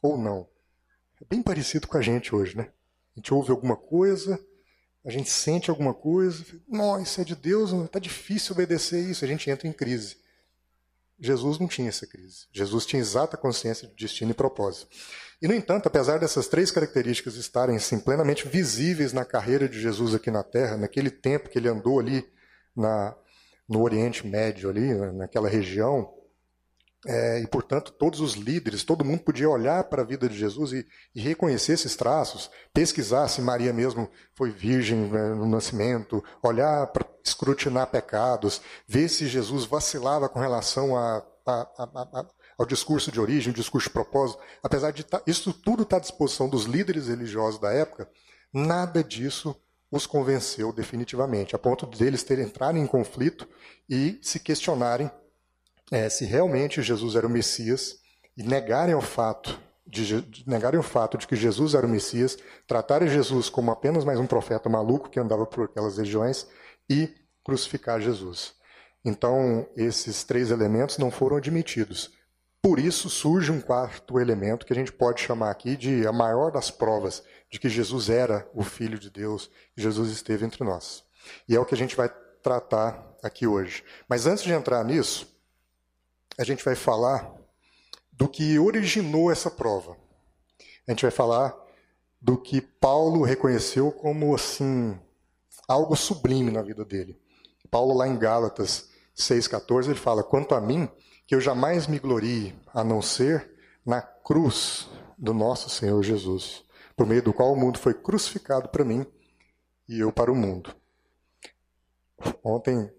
[0.02, 0.48] ou não?
[1.22, 2.72] É bem parecido com a gente hoje, né?
[3.16, 4.40] A gente ouve alguma coisa,
[5.06, 9.28] a gente sente alguma coisa, não, isso é de Deus, está difícil obedecer isso, a
[9.28, 10.18] gente entra em crise.
[11.20, 12.48] Jesus não tinha essa crise.
[12.52, 14.88] Jesus tinha exata consciência de destino e propósito.
[15.42, 20.14] E, no entanto, apesar dessas três características estarem assim, plenamente visíveis na carreira de Jesus
[20.14, 22.26] aqui na Terra, naquele tempo que ele andou ali
[22.76, 23.16] na,
[23.68, 26.14] no Oriente Médio, ali, naquela região,
[27.08, 30.74] é, e, portanto, todos os líderes, todo mundo podia olhar para a vida de Jesus
[30.74, 30.86] e,
[31.16, 37.08] e, reconhecer esses traços, pesquisar se Maria mesmo foi virgem né, no nascimento, olhar para
[37.24, 42.26] escrutinar pecados, ver se Jesus vacilava com relação a, a, a,
[42.58, 44.42] ao discurso de origem, discurso de propósito.
[44.62, 48.10] Apesar de tá, isso tudo estar tá à disposição dos líderes religiosos da época,
[48.54, 49.56] nada disso
[49.90, 53.48] os convenceu definitivamente, a ponto deles terem entrado em conflito
[53.90, 55.10] e se questionarem
[55.92, 57.98] é, se realmente Jesus era o Messias
[58.38, 62.38] e negarem o fato de, de, negarem o fato de que Jesus era o Messias,
[62.68, 66.48] tratarem Jesus como apenas mais um profeta maluco que andava por aquelas regiões
[66.90, 67.10] e
[67.44, 68.54] crucificar Jesus.
[69.04, 72.12] Então, esses três elementos não foram admitidos.
[72.62, 76.52] Por isso surge um quarto elemento que a gente pode chamar aqui de a maior
[76.52, 81.04] das provas de que Jesus era o Filho de Deus, que Jesus esteve entre nós.
[81.48, 82.10] E é o que a gente vai
[82.44, 83.84] tratar aqui hoje.
[84.08, 85.28] Mas antes de entrar nisso,
[86.40, 87.36] a gente vai falar
[88.14, 89.98] do que originou essa prova.
[90.88, 91.54] A gente vai falar
[92.22, 94.98] do que Paulo reconheceu como assim
[95.68, 97.20] algo sublime na vida dele.
[97.70, 100.90] Paulo lá em Gálatas 6:14 ele fala: "Quanto a mim,
[101.28, 103.52] que eu jamais me glorie a não ser
[103.86, 106.64] na cruz do nosso Senhor Jesus,
[106.96, 109.06] por meio do qual o mundo foi crucificado para mim
[109.90, 110.74] e eu para o mundo."
[112.42, 112.90] Ontem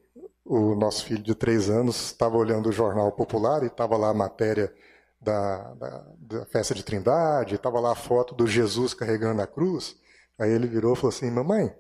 [0.51, 4.15] o nosso filho de três anos estava olhando o jornal popular e estava lá a
[4.15, 4.75] matéria
[5.21, 9.95] da, da, da festa de Trindade, estava lá a foto do Jesus carregando a cruz.
[10.37, 11.73] Aí ele virou e falou assim: Mamãe,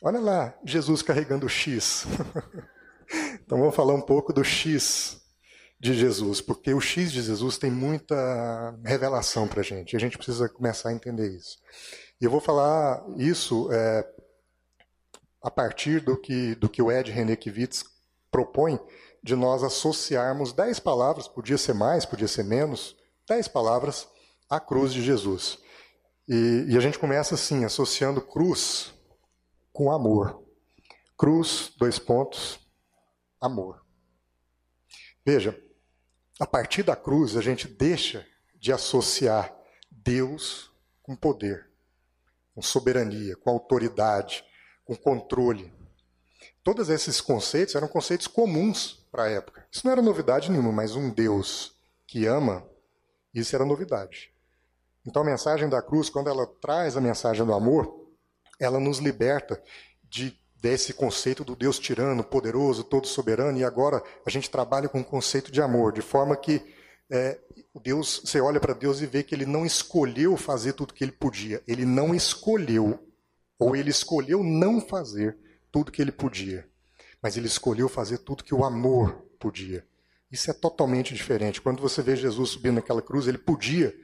[0.00, 2.06] olha lá, Jesus carregando o X.
[3.42, 5.20] então vamos falar um pouco do X
[5.80, 10.00] de Jesus, porque o X de Jesus tem muita revelação para a gente, e a
[10.00, 11.58] gente precisa começar a entender isso.
[12.20, 14.08] E eu vou falar isso é,
[15.42, 17.90] a partir do que, do que o Ed René Kivitz
[18.32, 18.80] propõe
[19.22, 22.96] de nós associarmos dez palavras, podia ser mais, podia ser menos,
[23.28, 24.08] dez palavras
[24.50, 25.58] à cruz de Jesus.
[26.26, 28.92] E, e a gente começa assim, associando cruz
[29.72, 30.42] com amor.
[31.16, 32.58] Cruz, dois pontos,
[33.40, 33.84] amor.
[35.24, 35.56] Veja,
[36.40, 39.56] a partir da cruz a gente deixa de associar
[39.90, 41.70] Deus com poder,
[42.54, 44.44] com soberania, com autoridade,
[44.84, 45.72] com controle.
[46.64, 49.66] Todos esses conceitos eram conceitos comuns para a época.
[49.70, 51.74] Isso não era novidade nenhuma, mas um Deus
[52.06, 52.66] que ama,
[53.34, 54.30] isso era novidade.
[55.04, 58.06] Então a mensagem da cruz, quando ela traz a mensagem do amor,
[58.60, 59.60] ela nos liberta
[60.04, 65.00] de desse conceito do Deus tirano, poderoso, todo soberano, e agora a gente trabalha com
[65.00, 66.62] o conceito de amor, de forma que
[67.10, 67.36] é,
[67.82, 71.10] Deus, você olha para Deus e vê que ele não escolheu fazer tudo que ele
[71.10, 72.96] podia, ele não escolheu,
[73.58, 75.36] ou ele escolheu não fazer
[75.72, 76.70] tudo que ele podia
[77.22, 79.86] mas ele escolheu fazer tudo que o amor podia.
[80.30, 81.60] Isso é totalmente diferente.
[81.60, 83.94] Quando você vê Jesus subindo naquela cruz, ele podia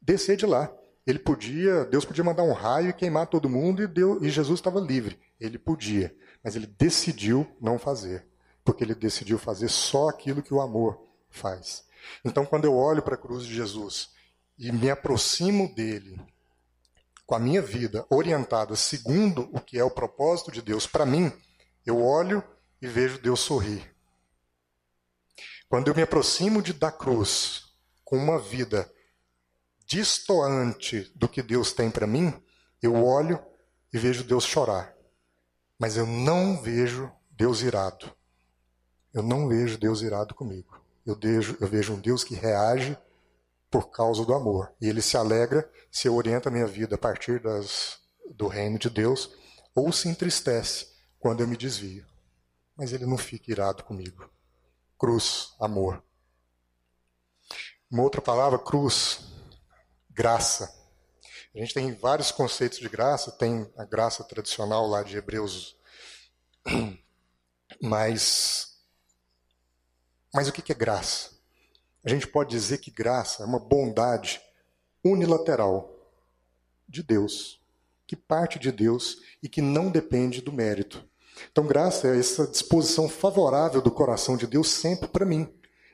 [0.00, 0.72] descer de lá.
[1.04, 4.78] Ele podia, Deus podia mandar um raio e queimar todo mundo e, e Jesus estava
[4.78, 5.18] livre.
[5.40, 6.14] Ele podia,
[6.44, 8.26] mas ele decidiu não fazer,
[8.62, 11.84] porque ele decidiu fazer só aquilo que o amor faz.
[12.24, 14.10] Então, quando eu olho para a cruz de Jesus
[14.58, 16.20] e me aproximo dele,
[17.28, 21.30] com a minha vida orientada segundo o que é o propósito de Deus para mim,
[21.84, 22.42] eu olho
[22.80, 23.94] e vejo Deus sorrir.
[25.68, 27.64] Quando eu me aproximo de, da cruz
[28.02, 28.90] com uma vida
[29.84, 32.32] distoante do que Deus tem para mim,
[32.80, 33.38] eu olho
[33.92, 34.96] e vejo Deus chorar.
[35.78, 38.10] Mas eu não vejo Deus irado.
[39.12, 40.80] Eu não vejo Deus irado comigo.
[41.04, 42.96] Eu vejo, eu vejo um Deus que reage
[43.70, 44.72] por causa do amor.
[44.80, 47.98] E ele se alegra se eu oriento a minha vida a partir das,
[48.34, 49.30] do reino de Deus,
[49.74, 52.06] ou se entristece quando eu me desvio
[52.78, 54.30] mas ele não fica irado comigo.
[54.96, 56.02] Cruz, amor.
[57.90, 59.18] Uma outra palavra, cruz,
[60.08, 60.72] graça.
[61.52, 65.76] A gente tem vários conceitos de graça, tem a graça tradicional lá de Hebreus,
[67.82, 68.76] mas,
[70.32, 71.36] mas o que é graça?
[72.04, 74.40] A gente pode dizer que graça é uma bondade
[75.04, 75.94] unilateral
[76.88, 77.60] de Deus,
[78.06, 81.04] que parte de Deus e que não depende do mérito.
[81.50, 85.48] Então, graça é essa disposição favorável do coração de Deus sempre para mim.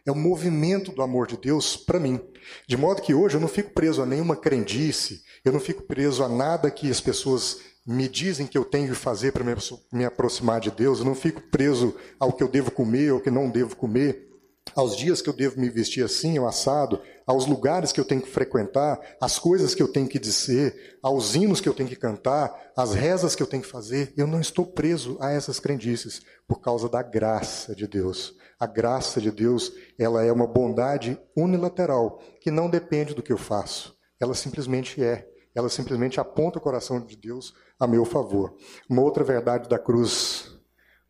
[0.07, 2.21] É o movimento do amor de Deus para mim.
[2.67, 6.23] De modo que hoje eu não fico preso a nenhuma crendice, eu não fico preso
[6.23, 9.45] a nada que as pessoas me dizem que eu tenho que fazer para
[9.93, 13.31] me aproximar de Deus, eu não fico preso ao que eu devo comer ou que
[13.31, 14.34] não devo comer,
[14.75, 18.21] aos dias que eu devo me vestir assim ou assado, aos lugares que eu tenho
[18.21, 21.97] que frequentar, às coisas que eu tenho que dizer, aos hinos que eu tenho que
[21.97, 24.13] cantar, às rezas que eu tenho que fazer.
[24.17, 28.35] Eu não estou preso a essas crendices por causa da graça de Deus.
[28.59, 33.39] A graça de Deus, ela é uma bondade unilateral que não depende do que eu
[33.39, 33.95] faço.
[34.21, 35.29] Ela simplesmente é.
[35.55, 38.57] Ela simplesmente aponta o coração de Deus a meu favor.
[38.89, 40.51] Uma outra verdade da cruz,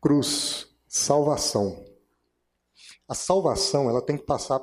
[0.01, 1.84] cruz, salvação.
[3.07, 4.59] A salvação, ela tem que passar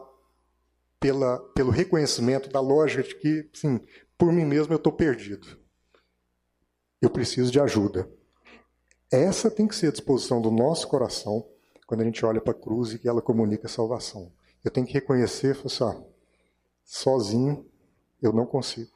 [0.99, 3.81] pela, pelo reconhecimento da lógica de que, sim,
[4.17, 5.59] por mim mesmo eu estou perdido.
[7.01, 8.09] Eu preciso de ajuda.
[9.11, 11.47] Essa tem que ser a disposição do nosso coração
[11.87, 14.33] quando a gente olha para a cruz e que ela comunica a salvação.
[14.65, 16.01] Eu tenho que reconhecer, assim, ó,
[16.85, 17.67] sozinho
[18.23, 18.93] eu não consigo.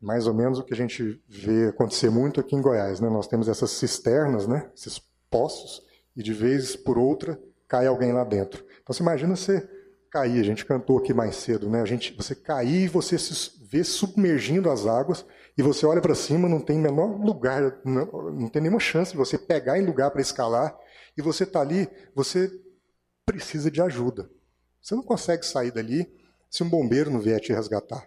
[0.00, 3.00] Mais ou menos o que a gente vê acontecer muito aqui em Goiás.
[3.00, 3.08] Né?
[3.08, 4.70] Nós temos essas cisternas, né?
[4.74, 4.98] esses
[5.30, 5.82] poços,
[6.16, 7.40] e de vez por outra
[7.74, 8.64] cai alguém lá dentro.
[8.82, 9.68] Então você imagina você
[10.08, 11.82] cair, a gente cantou aqui mais cedo, né?
[11.82, 15.26] A gente, você cair e você se vê submergindo as águas
[15.58, 19.16] e você olha para cima, não tem menor lugar, não, não tem nenhuma chance de
[19.16, 20.72] você pegar em lugar para escalar
[21.18, 22.48] e você está ali, você
[23.26, 24.30] precisa de ajuda.
[24.80, 26.06] Você não consegue sair dali
[26.48, 28.06] se um bombeiro não vier te resgatar.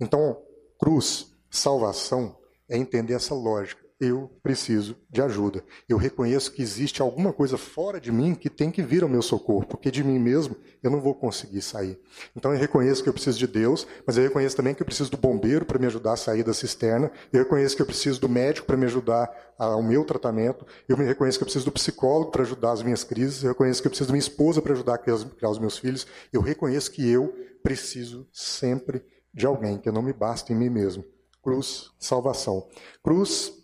[0.00, 0.40] Então,
[0.78, 2.34] cruz, salvação,
[2.66, 5.62] é entender essa lógica eu preciso de ajuda.
[5.88, 9.22] Eu reconheço que existe alguma coisa fora de mim que tem que vir ao meu
[9.22, 11.96] socorro, porque de mim mesmo eu não vou conseguir sair.
[12.34, 15.08] Então eu reconheço que eu preciso de Deus, mas eu reconheço também que eu preciso
[15.08, 17.12] do bombeiro para me ajudar a sair da cisterna.
[17.32, 20.66] Eu reconheço que eu preciso do médico para me ajudar ao meu tratamento.
[20.88, 23.44] Eu me reconheço que eu preciso do psicólogo para ajudar as minhas crises.
[23.44, 26.08] Eu reconheço que eu preciso da minha esposa para ajudar a criar os meus filhos.
[26.32, 30.68] Eu reconheço que eu preciso sempre de alguém, que eu não me basta em mim
[30.68, 31.04] mesmo.
[31.40, 32.66] Cruz, salvação.
[33.00, 33.61] Cruz,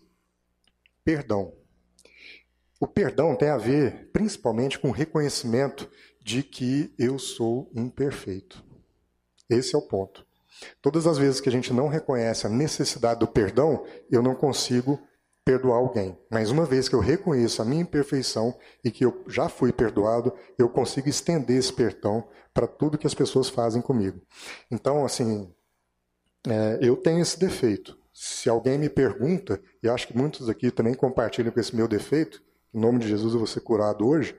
[1.08, 1.54] perdão.
[2.78, 5.90] O perdão tem a ver principalmente com o reconhecimento
[6.22, 8.62] de que eu sou imperfeito.
[9.48, 10.26] Esse é o ponto.
[10.82, 15.00] Todas as vezes que a gente não reconhece a necessidade do perdão, eu não consigo
[15.46, 16.14] perdoar alguém.
[16.30, 20.34] Mas uma vez que eu reconheço a minha imperfeição e que eu já fui perdoado,
[20.58, 24.20] eu consigo estender esse perdão para tudo que as pessoas fazem comigo.
[24.70, 25.50] Então, assim,
[26.46, 27.97] é, eu tenho esse defeito.
[28.20, 32.42] Se alguém me pergunta, e acho que muitos aqui também compartilham com esse meu defeito,
[32.74, 34.36] em nome de Jesus eu vou ser curado hoje.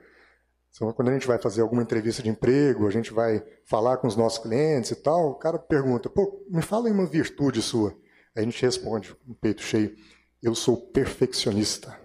[0.70, 4.06] Então, quando a gente vai fazer alguma entrevista de emprego, a gente vai falar com
[4.06, 7.92] os nossos clientes e tal, o cara pergunta: pô, me fala aí uma virtude sua.
[8.36, 9.96] Aí a gente responde, com um peito cheio:
[10.44, 11.98] eu sou perfeccionista.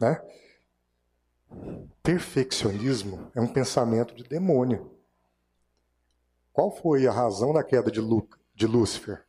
[0.00, 0.18] Né?
[2.02, 4.90] Perfeccionismo é um pensamento de demônio.
[6.54, 9.26] Qual foi a razão da queda de, Lu, de Lúcifer?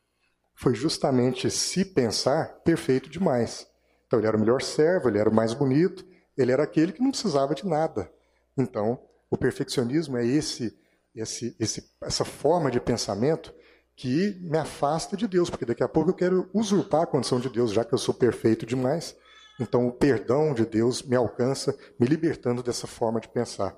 [0.56, 3.68] Foi justamente se pensar perfeito demais.
[4.08, 6.06] Então ele era o melhor servo, ele era o mais bonito,
[6.38, 8.12] ele era aquele que não precisava de nada.
[8.58, 10.78] Então, o perfeccionismo é esse,
[11.16, 13.54] esse, esse, essa forma de pensamento
[13.96, 17.50] que me afasta de Deus, porque daqui a pouco eu quero usurpar a condição de
[17.50, 19.16] Deus, já que eu sou perfeito demais.
[19.60, 23.78] Então, o perdão de Deus me alcança, me libertando dessa forma de pensar.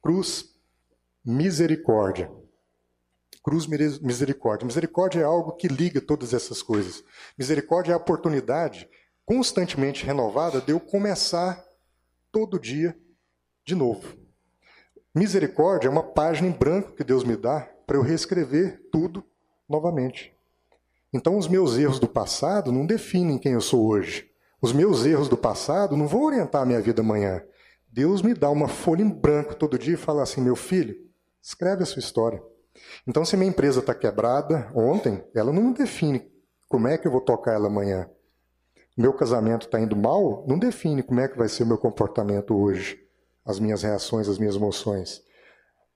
[0.00, 0.44] Cruz,
[1.24, 2.30] misericórdia.
[3.42, 4.66] Cruz misericórdia.
[4.66, 7.02] Misericórdia é algo que liga todas essas coisas.
[7.38, 8.88] Misericórdia é a oportunidade
[9.24, 11.64] constantemente renovada de eu começar
[12.30, 12.96] todo dia
[13.64, 14.16] de novo.
[15.14, 19.24] Misericórdia é uma página em branco que Deus me dá para eu reescrever tudo
[19.68, 20.34] novamente.
[21.12, 24.30] Então, os meus erros do passado não definem quem eu sou hoje.
[24.62, 27.42] Os meus erros do passado não vão orientar a minha vida amanhã.
[27.88, 30.94] Deus me dá uma folha em branco todo dia e fala assim: meu filho,
[31.42, 32.40] escreve a sua história.
[33.06, 36.30] Então, se minha empresa está quebrada ontem, ela não define
[36.68, 38.08] como é que eu vou tocar ela amanhã.
[38.96, 42.54] Meu casamento está indo mal, não define como é que vai ser o meu comportamento
[42.54, 42.98] hoje,
[43.44, 45.22] as minhas reações, as minhas emoções.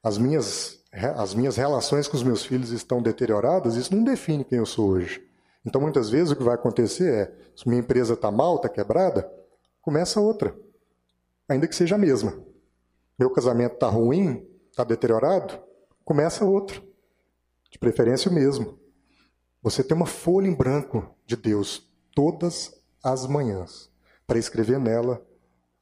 [0.03, 0.81] As minhas,
[1.17, 4.91] as minhas relações com os meus filhos estão deterioradas, isso não define quem eu sou
[4.91, 5.23] hoje.
[5.65, 9.31] Então, muitas vezes, o que vai acontecer é: se minha empresa está mal, está quebrada,
[9.81, 10.55] começa outra,
[11.49, 12.35] ainda que seja a mesma.
[13.19, 15.59] Meu casamento está ruim, está deteriorado,
[16.05, 16.83] começa outro.
[17.71, 18.79] De preferência o mesmo.
[19.63, 23.91] Você tem uma folha em branco de Deus todas as manhãs
[24.27, 25.27] para escrever nela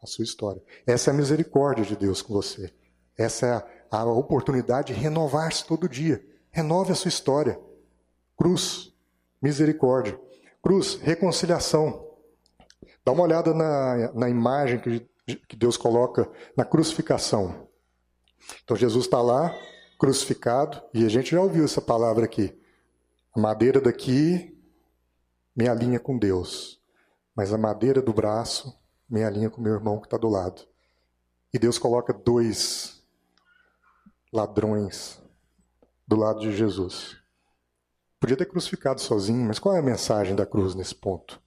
[0.03, 0.63] a sua história.
[0.87, 2.73] Essa é a misericórdia de Deus com você.
[3.17, 3.51] Essa é
[3.91, 6.25] a, a oportunidade de renovar-se todo dia.
[6.51, 7.61] Renove a sua história.
[8.37, 8.93] Cruz,
[9.41, 10.19] misericórdia.
[10.63, 12.09] Cruz, reconciliação.
[13.05, 15.09] Dá uma olhada na, na imagem que,
[15.49, 17.69] que Deus coloca na crucificação.
[18.65, 19.55] Então Jesus está lá,
[20.03, 22.61] crucificado, e a gente já ouviu essa palavra aqui.
[23.33, 24.61] A madeira daqui
[25.55, 26.83] me alinha com Deus,
[27.37, 28.77] mas a madeira do braço
[29.09, 30.67] me alinha com meu irmão que está do lado.
[31.55, 33.01] E Deus coloca dois
[34.33, 35.23] ladrões
[36.05, 37.17] do lado de Jesus.
[38.19, 41.41] Podia ter crucificado sozinho, mas qual é a mensagem da cruz nesse ponto?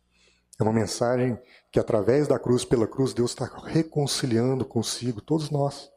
[0.58, 1.38] É uma mensagem
[1.74, 5.93] que, através da cruz, pela cruz, Deus está reconciliando consigo todos nós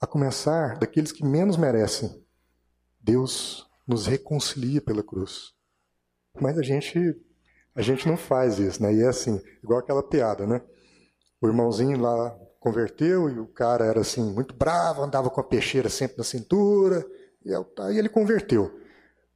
[0.00, 2.24] a começar daqueles que menos merecem.
[3.00, 5.52] Deus nos reconcilia pela cruz.
[6.40, 7.16] Mas a gente
[7.74, 8.94] a gente não faz isso, né?
[8.94, 10.62] E é assim, igual aquela piada, né?
[11.40, 15.90] O irmãozinho lá converteu e o cara era assim muito bravo, andava com a peixeira
[15.90, 17.06] sempre na cintura,
[17.44, 18.80] e aí ele converteu.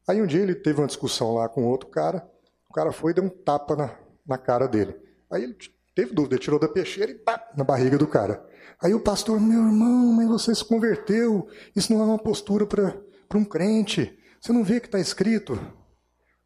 [0.08, 2.26] Aí um dia ele teve uma discussão lá com outro cara,
[2.68, 3.94] o cara foi e deu um tapa na,
[4.26, 4.96] na cara dele.
[5.30, 5.56] Aí ele
[5.94, 8.44] teve dúvida, tirou da peixeira e pá, na barriga do cara.
[8.82, 11.46] Aí o pastor, meu irmão, mas você se converteu.
[11.76, 14.18] Isso não é uma postura para um crente.
[14.40, 15.60] Você não vê que está escrito?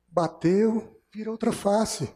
[0.08, 2.12] Bateu, vira outra face.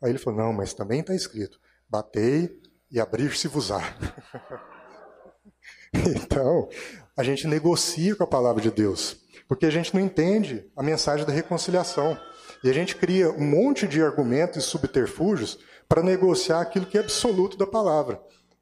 [0.00, 1.58] Aí ele falou, não, mas também está escrito.
[1.88, 2.56] Batei
[2.88, 3.80] e abrir-se-vos-á.
[5.92, 6.68] então,
[7.16, 9.16] a gente negocia com a palavra de Deus,
[9.48, 12.16] porque a gente não entende a mensagem da reconciliação.
[12.62, 17.00] E a gente cria um monte de argumentos e subterfúgios para negociar aquilo que é
[17.00, 18.20] absoluto da palavra.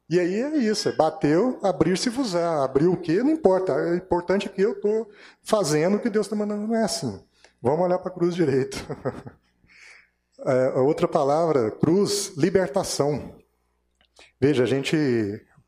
[0.09, 2.63] E aí é isso, é bateu, abrir-se-vos-á.
[2.63, 3.21] Abriu o quê?
[3.21, 3.75] Não importa.
[3.75, 5.09] O importante é que eu estou
[5.43, 6.65] fazendo o que Deus está mandando.
[6.65, 7.21] Não é assim.
[7.61, 8.77] Vamos olhar para a cruz direito.
[10.45, 13.35] É, outra palavra, cruz, libertação.
[14.39, 14.95] Veja, a gente,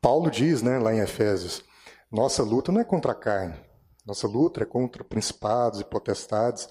[0.00, 1.64] Paulo diz, né, lá em Efésios,
[2.10, 3.58] nossa luta não é contra a carne,
[4.06, 6.68] nossa luta é contra principados e potestades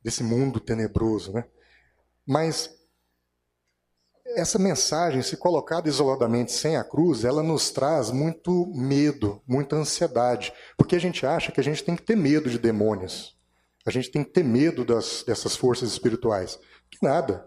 [0.00, 1.44] desse mundo tenebroso, né?
[2.24, 2.70] Mas
[4.36, 10.52] essa mensagem, se colocada isoladamente sem a cruz, ela nos traz muito medo, muita ansiedade,
[10.76, 13.36] porque a gente acha que a gente tem que ter medo de demônios,
[13.86, 16.58] a gente tem que ter medo das, dessas forças espirituais.
[16.90, 17.46] Que nada.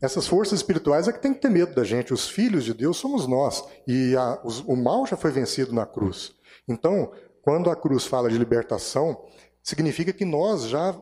[0.00, 2.14] Essas forças espirituais é que tem que ter medo da gente.
[2.14, 3.64] Os filhos de Deus somos nós.
[3.86, 6.32] E a, os, o mal já foi vencido na cruz.
[6.68, 7.12] Então,
[7.42, 9.24] quando a cruz fala de libertação,
[9.62, 10.98] significa que nós já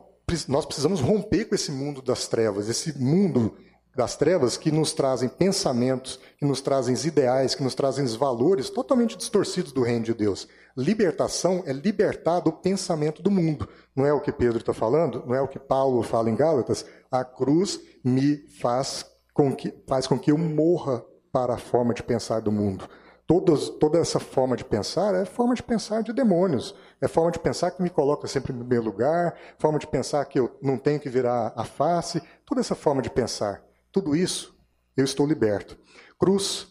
[0.49, 3.55] nós precisamos romper com esse mundo das trevas, esse mundo
[3.97, 9.17] das trevas que nos trazem pensamentos, que nos trazem ideais, que nos trazem valores totalmente
[9.17, 10.47] distorcidos do reino de Deus.
[10.77, 13.67] Libertação é libertar do pensamento do mundo.
[13.95, 15.23] Não é o que Pedro está falando?
[15.25, 16.85] Não é o que Paulo fala em Gálatas?
[17.09, 22.03] A cruz me faz com que, faz com que eu morra para a forma de
[22.03, 22.87] pensar do mundo.
[23.25, 26.75] Toda essa forma de pensar é forma de pensar de demônios.
[27.01, 30.39] É forma de pensar que me coloca sempre no meu lugar, forma de pensar que
[30.39, 32.21] eu não tenho que virar a face.
[32.45, 33.66] Toda essa forma de pensar.
[33.97, 34.55] Tudo isso,
[34.95, 35.75] eu estou liberto.
[36.19, 36.67] Cruz,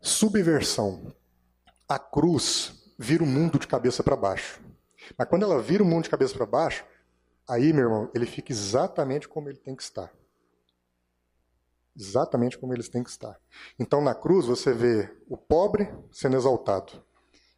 [0.00, 1.14] subversão.
[1.86, 4.58] A cruz vira o mundo de cabeça para baixo.
[5.18, 6.82] Mas quando ela vira o mundo de cabeça para baixo,
[7.46, 10.10] aí, meu irmão, ele fica exatamente como ele tem que estar.
[11.94, 13.38] Exatamente como eles têm que estar.
[13.78, 17.04] Então, na cruz, você vê o pobre sendo exaltado.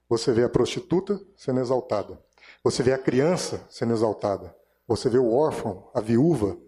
[0.08, 2.20] Você vê a prostituta sendo exaltada.
[2.64, 4.52] Você vê a criança sendo exaltada.
[4.88, 6.58] Você vê o órfão, a viúva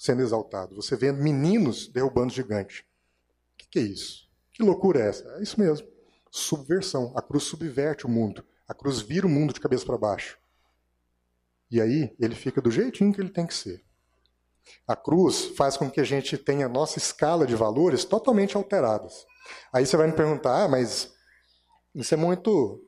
[0.00, 0.74] sendo exaltado.
[0.74, 2.86] Você vê meninos derrubando gigante.
[3.52, 4.26] O que, que é isso?
[4.50, 5.28] Que loucura é essa?
[5.36, 5.86] É isso mesmo
[6.30, 7.12] subversão.
[7.14, 8.42] A cruz subverte o mundo.
[8.66, 10.38] A cruz vira o mundo de cabeça para baixo.
[11.70, 13.84] E aí ele fica do jeitinho que ele tem que ser.
[14.86, 19.26] A cruz faz com que a gente tenha a nossa escala de valores totalmente alteradas.
[19.70, 21.12] Aí você vai me perguntar, ah, mas
[21.94, 22.82] isso é muito,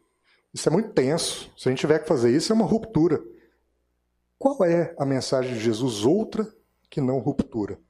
[0.55, 1.53] isso é muito tenso.
[1.59, 3.23] Se a gente tiver que fazer isso, é uma ruptura.
[4.39, 6.51] Qual é a mensagem de Jesus outra
[6.93, 7.81] que não ruptura?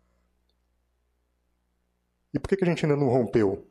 [2.32, 3.66] E por que, que a gente ainda não rompeu?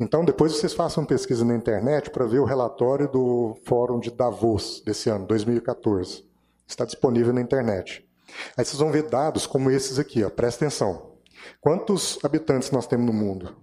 [0.00, 4.82] Então, depois vocês façam pesquisa na internet para ver o relatório do Fórum de Davos
[4.86, 6.26] desse ano, 2014.
[6.66, 8.08] Está disponível na internet.
[8.56, 10.30] Aí vocês vão ver dados como esses aqui, ó.
[10.30, 11.18] presta atenção.
[11.60, 13.54] Quantos habitantes nós temos no mundo?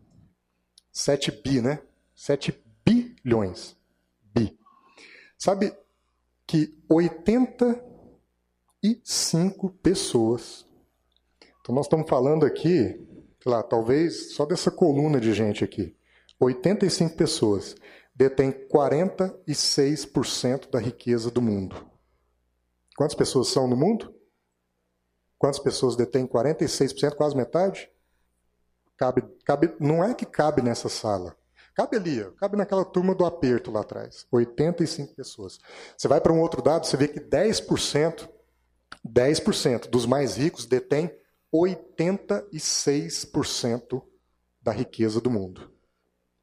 [0.92, 1.82] 7 bi, né?
[2.16, 3.76] 7 bilhões.
[4.22, 4.56] Bi.
[5.36, 5.76] Sabe
[6.46, 6.78] que
[8.84, 10.66] 85 pessoas.
[11.62, 13.00] Então nós estamos falando aqui,
[13.42, 15.96] sei lá, talvez só dessa coluna de gente aqui.
[16.38, 17.78] 85 pessoas
[18.14, 21.90] detêm 46% da riqueza do mundo.
[22.98, 24.14] Quantas pessoas são no mundo?
[25.40, 27.90] Quantas pessoas detêm 46%, quase metade?
[28.98, 31.38] Cabe, cabe, não é que cabe nessa sala.
[31.74, 34.28] Cabe ali, cabe naquela turma do aperto lá atrás.
[34.32, 35.60] 85 pessoas.
[35.98, 38.30] Você vai para um outro dado, você vê que 10%,
[39.08, 41.12] 10% dos mais ricos detêm
[41.54, 44.02] 86%
[44.62, 45.70] da riqueza do mundo.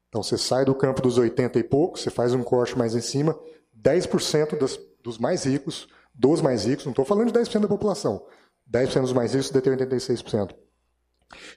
[0.09, 3.01] Então você sai do campo dos 80 e pouco, você faz um corte mais em
[3.01, 3.39] cima,
[3.81, 8.27] 10% das, dos mais ricos, dos mais ricos, não estou falando de 10% da população,
[8.71, 10.55] 10% dos mais ricos detêm 86%.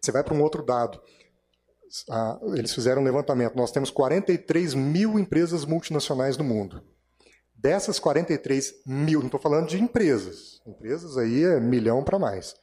[0.01, 1.01] Você vai para um outro dado.
[2.09, 3.55] Ah, eles fizeram um levantamento.
[3.55, 6.83] Nós temos 43 mil empresas multinacionais no mundo.
[7.63, 10.61] Dessas 43 mil, não estou falando de empresas.
[10.67, 12.53] Empresas aí é milhão para mais.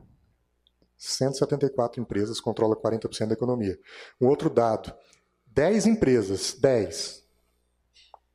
[0.96, 3.76] 174 empresas controlam 40% da economia.
[4.22, 4.94] Um outro dado:
[5.48, 7.24] 10 empresas, 10,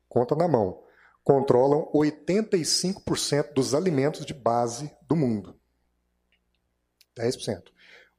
[0.08, 0.82] conta na mão,
[1.24, 5.58] controlam 85% dos alimentos de base do mundo.
[7.16, 7.72] 10%.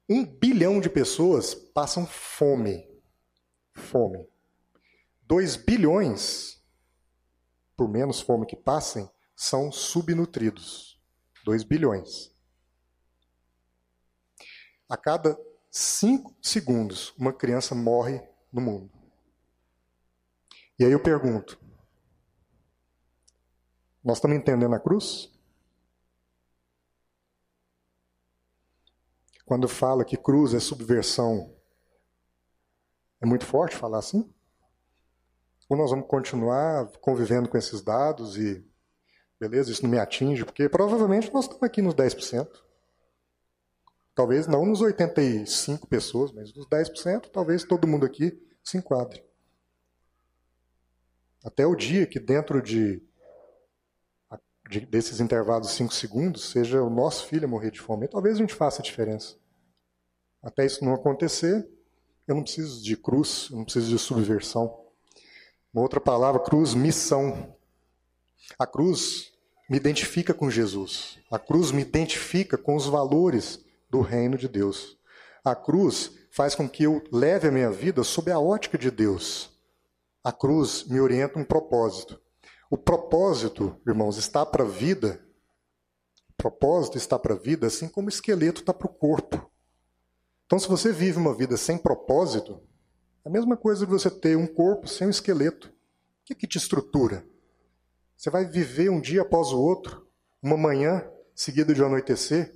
[0.09, 2.89] Um bilhão de pessoas passam fome.
[3.73, 4.27] Fome.
[5.23, 6.61] 2 bilhões,
[7.77, 10.99] por menos fome que passem, são subnutridos.
[11.43, 12.33] 2 bilhões.
[14.89, 15.37] A cada
[15.69, 18.91] 5 segundos, uma criança morre no mundo.
[20.79, 21.59] E aí eu pergunto:
[24.05, 25.31] nós estamos entendendo a cruz?
[29.43, 31.55] Quando fala que cruz é subversão,
[33.19, 34.31] é muito forte falar assim?
[35.67, 38.63] Ou nós vamos continuar convivendo com esses dados e,
[39.39, 42.47] beleza, isso não me atinge, porque provavelmente nós estamos aqui nos 10%.
[44.13, 49.25] Talvez não nos 85 pessoas, mas nos 10%, talvez todo mundo aqui se enquadre.
[51.43, 53.03] Até o dia que dentro de,
[54.69, 58.39] de desses intervalos de 5 segundos seja o nosso filho morrer de fome, talvez a
[58.39, 59.35] gente faça a diferença.
[60.41, 61.67] Até isso não acontecer,
[62.27, 64.85] eu não preciso de cruz, eu não preciso de subversão.
[65.73, 67.55] Uma outra palavra, cruz, missão.
[68.57, 69.31] A cruz
[69.69, 71.19] me identifica com Jesus.
[71.31, 74.97] A cruz me identifica com os valores do reino de Deus.
[75.43, 79.51] A cruz faz com que eu leve a minha vida sob a ótica de Deus.
[80.23, 82.19] A cruz me orienta um propósito.
[82.69, 85.23] O propósito, irmãos, está para a vida.
[86.29, 89.49] O propósito está para a vida, assim como o esqueleto está para o corpo.
[90.45, 92.61] Então, se você vive uma vida sem propósito,
[93.23, 95.69] é a mesma coisa que você ter um corpo sem um esqueleto.
[95.69, 95.71] O
[96.25, 97.25] que, que te estrutura?
[98.15, 100.07] Você vai viver um dia após o outro,
[100.41, 102.55] uma manhã seguida de um anoitecer,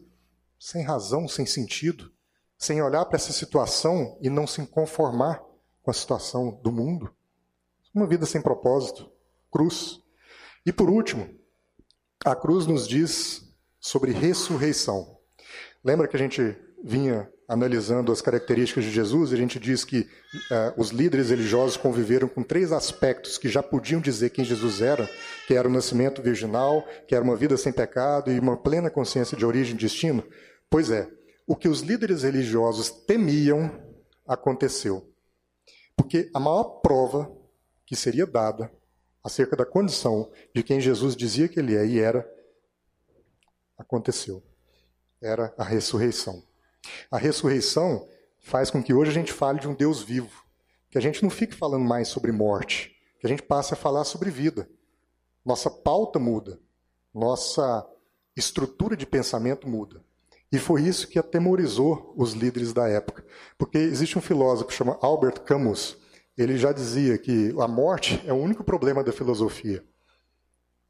[0.60, 2.12] sem razão, sem sentido,
[2.58, 5.44] sem olhar para essa situação e não se conformar
[5.82, 7.14] com a situação do mundo.
[7.94, 9.12] Uma vida sem propósito,
[9.52, 10.00] cruz.
[10.66, 11.30] E por último,
[12.26, 13.44] a cruz nos diz
[13.80, 15.18] sobre ressurreição.
[15.84, 20.80] Lembra que a gente vinha analisando as características de Jesus, a gente diz que uh,
[20.80, 25.10] os líderes religiosos conviveram com três aspectos que já podiam dizer quem Jesus era,
[25.48, 29.36] que era o nascimento virginal, que era uma vida sem pecado e uma plena consciência
[29.36, 30.24] de origem e destino.
[30.70, 31.10] Pois é,
[31.48, 33.72] o que os líderes religiosos temiam
[34.28, 35.12] aconteceu.
[35.98, 37.36] Porque a maior prova
[37.84, 38.72] que seria dada
[39.24, 42.30] acerca da condição de quem Jesus dizia que ele é e era,
[43.78, 44.44] aconteceu.
[45.22, 46.44] Era a ressurreição.
[47.12, 48.08] A ressurreição
[48.40, 50.44] faz com que hoje a gente fale de um Deus vivo,
[50.90, 54.06] que a gente não fique falando mais sobre morte, que a gente passe a falar
[54.06, 54.70] sobre vida.
[55.46, 56.60] Nossa pauta muda,
[57.14, 57.88] nossa
[58.36, 60.04] estrutura de pensamento muda.
[60.52, 63.24] E foi isso que atemorizou os líderes da época.
[63.58, 65.98] Porque existe um filósofo chamado Albert Camus,
[66.38, 69.84] ele já dizia que a morte é o único problema da filosofia.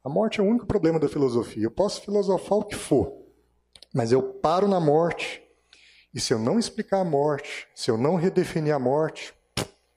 [0.02, 1.64] A morte é o único problema da filosofia.
[1.64, 3.12] Eu posso filosofar o que for,
[3.92, 5.42] mas eu paro na morte,
[6.12, 9.34] e se eu não explicar a morte, se eu não redefinir a morte,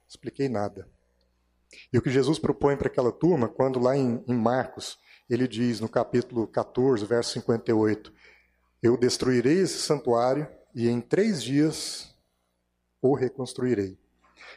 [0.07, 0.87] expliquei nada.
[1.91, 5.79] E o que Jesus propõe para aquela turma, quando lá em, em Marcos, ele diz
[5.79, 8.13] no capítulo 14, verso 58,
[8.81, 12.13] eu destruirei esse santuário e em três dias
[13.01, 13.97] o reconstruirei.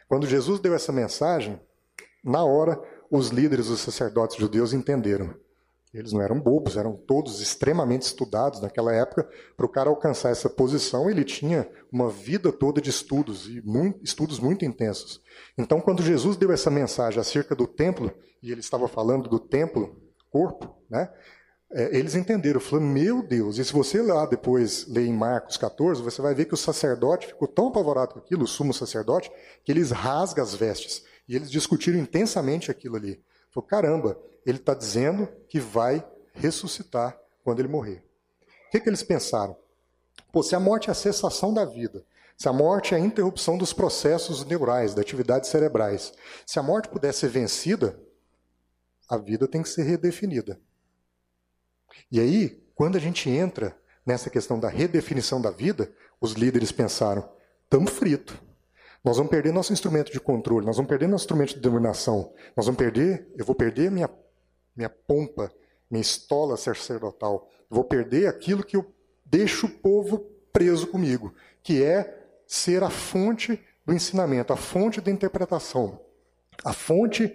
[0.09, 1.61] Quando Jesus deu essa mensagem,
[2.25, 2.81] na hora,
[3.11, 5.35] os líderes, os sacerdotes judeus entenderam.
[5.95, 9.29] Eles não eram bobos, eram todos extremamente estudados naquela época.
[9.57, 14.05] Para o cara alcançar essa posição, ele tinha uma vida toda de estudos, e muito,
[14.05, 15.23] estudos muito intensos.
[15.57, 19.97] Então, quando Jesus deu essa mensagem acerca do templo, e ele estava falando do templo,
[20.31, 21.11] corpo, né?
[21.71, 26.01] É, eles entenderam, falaram, meu Deus, e se você lá depois ler em Marcos 14,
[26.01, 29.31] você vai ver que o sacerdote ficou tão apavorado com aquilo, o sumo sacerdote,
[29.65, 31.05] que eles rasgam as vestes.
[31.29, 33.21] E eles discutiram intensamente aquilo ali.
[33.51, 38.05] Falou, caramba, ele está dizendo que vai ressuscitar quando ele morrer.
[38.69, 39.57] O que, que eles pensaram?
[40.33, 42.05] Pô, se a morte é a cessação da vida,
[42.37, 46.13] se a morte é a interrupção dos processos neurais, das atividades cerebrais,
[46.45, 47.99] se a morte puder ser vencida,
[49.09, 50.61] a vida tem que ser redefinida.
[52.11, 57.29] E aí, quando a gente entra nessa questão da redefinição da vida, os líderes pensaram:
[57.65, 58.41] estamos frito.
[59.05, 62.67] Nós vamos perder nosso instrumento de controle, nós vamos perder nosso instrumento de dominação, nós
[62.67, 64.11] vamos perder, eu vou perder minha,
[64.75, 65.53] minha pompa,
[65.89, 68.93] minha estola sacerdotal, eu vou perder aquilo que eu
[69.25, 70.19] deixo o povo
[70.53, 71.33] preso comigo,
[71.63, 76.01] que é ser a fonte do ensinamento, a fonte da interpretação,
[76.65, 77.33] a fonte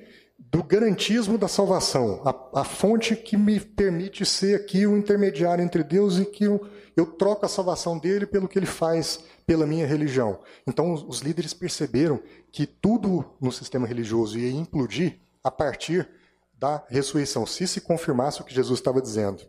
[0.50, 5.84] do garantismo da salvação, a, a, fonte que me permite ser aqui o intermediário entre
[5.84, 6.68] Deus e que eu,
[6.98, 10.42] eu troco a salvação dele pelo que ele faz pela minha religião.
[10.68, 12.20] Então, os, os líderes perceberam
[12.52, 16.10] que tudo no sistema religioso ia implodir a partir
[16.54, 19.44] da ressurreição, se se confirmasse o que Jesus estava dizendo.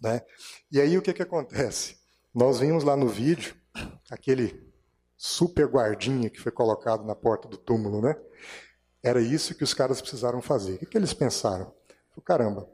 [0.00, 0.20] Né?
[0.70, 1.96] E aí o que, que acontece?
[2.34, 3.54] Nós vimos lá no vídeo
[4.10, 4.62] aquele
[5.16, 8.14] super guardinha que foi colocado na porta do túmulo, né?
[9.04, 10.76] Era isso que os caras precisaram fazer.
[10.76, 11.70] O que, que eles pensaram?
[12.24, 12.66] Caramba,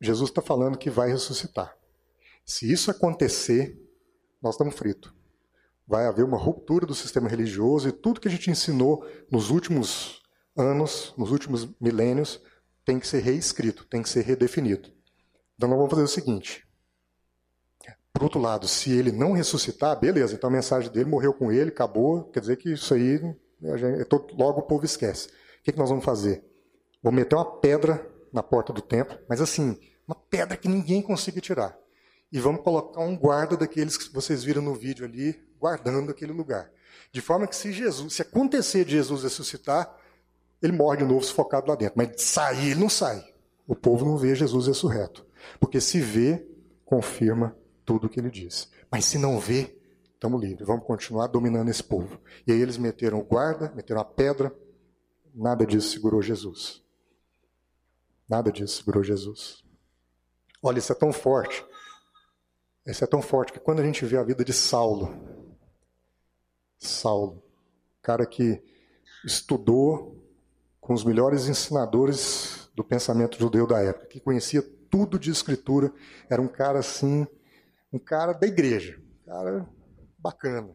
[0.00, 1.76] Jesus está falando que vai ressuscitar.
[2.46, 3.76] Se isso acontecer,
[4.40, 5.12] nós estamos fritos.
[5.84, 10.22] Vai haver uma ruptura do sistema religioso e tudo que a gente ensinou nos últimos
[10.56, 12.40] anos, nos últimos milênios,
[12.84, 14.92] tem que ser reescrito, tem que ser redefinido.
[15.56, 16.64] Então nós vamos fazer o seguinte.
[18.12, 21.70] Por outro lado, se ele não ressuscitar, beleza, então a mensagem dele morreu com ele,
[21.70, 23.18] acabou, quer dizer que isso aí
[24.36, 25.28] logo o povo esquece.
[25.28, 26.44] O que, que nós vamos fazer?
[27.02, 31.40] Vamos meter uma pedra na porta do templo, mas assim, uma pedra que ninguém consiga
[31.40, 31.76] tirar.
[32.32, 36.70] E vamos colocar um guarda daqueles que vocês viram no vídeo ali, guardando aquele lugar.
[37.12, 39.96] De forma que se Jesus, se acontecer de Jesus ressuscitar,
[40.60, 41.94] ele morre de novo sufocado lá dentro.
[41.96, 43.24] Mas sair, ele não sai.
[43.66, 45.24] O povo não vê Jesus ressurreto.
[45.60, 46.44] Porque se vê,
[46.84, 48.68] confirma tudo o que ele diz.
[48.90, 49.76] Mas se não vê,
[50.24, 50.66] estamos livres.
[50.66, 52.18] Vamos continuar dominando esse povo.
[52.46, 54.54] E aí eles meteram o guarda, meteram a pedra.
[55.34, 56.82] Nada disso segurou Jesus.
[58.26, 59.62] Nada disso segurou Jesus.
[60.62, 61.62] Olha, isso é tão forte.
[62.86, 65.14] Isso é tão forte que quando a gente vê a vida de Saulo,
[66.78, 67.42] Saulo,
[68.00, 68.62] cara que
[69.26, 70.24] estudou
[70.80, 75.92] com os melhores ensinadores do pensamento judeu da época, que conhecia tudo de escritura,
[76.30, 77.26] era um cara assim,
[77.92, 79.68] um cara da igreja, cara
[80.24, 80.74] bacana.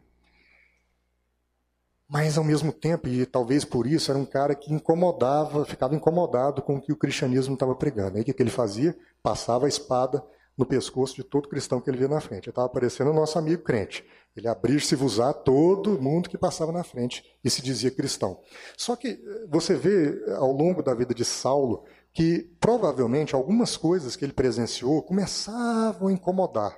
[2.08, 6.60] Mas ao mesmo tempo, e talvez por isso, era um cara que incomodava, ficava incomodado
[6.60, 8.16] com o que o cristianismo estava pregando.
[8.16, 8.96] Aí o que, ele fazia?
[9.22, 10.24] Passava a espada
[10.58, 12.46] no pescoço de todo cristão que ele via na frente.
[12.46, 14.04] Ele estava parecendo o nosso amigo crente.
[14.36, 18.40] Ele abrir-se e usar todo mundo que passava na frente e se dizia cristão.
[18.76, 24.24] Só que você vê ao longo da vida de Saulo que provavelmente algumas coisas que
[24.24, 26.76] ele presenciou começavam a incomodar.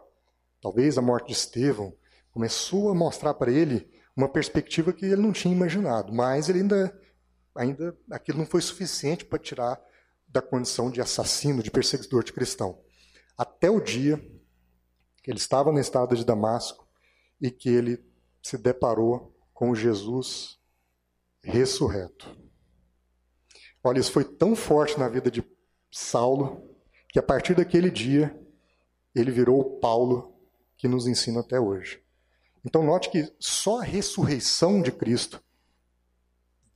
[0.61, 1.95] Talvez a morte de Estevão
[2.33, 7.01] começou a mostrar para ele uma perspectiva que ele não tinha imaginado, mas ele ainda,
[7.55, 9.80] ainda aquilo não foi suficiente para tirar
[10.26, 12.80] da condição de assassino, de perseguidor de cristão.
[13.37, 14.16] Até o dia
[15.22, 16.89] que ele estava na estrada de Damasco
[17.41, 18.03] e que ele
[18.43, 20.59] se deparou com Jesus
[21.43, 22.37] ressurreto.
[23.85, 25.45] Olha, isso foi tão forte na vida de
[25.91, 26.70] Saulo
[27.09, 28.37] que a partir daquele dia
[29.14, 30.35] ele virou o Paulo
[30.76, 32.03] que nos ensina até hoje.
[32.65, 35.43] Então, note que só a ressurreição de Cristo,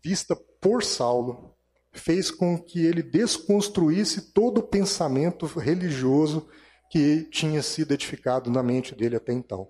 [0.02, 1.54] vista por Saulo,
[1.92, 6.48] fez com que ele desconstruísse todo o pensamento religioso
[6.90, 9.68] que tinha sido edificado na mente dele até então.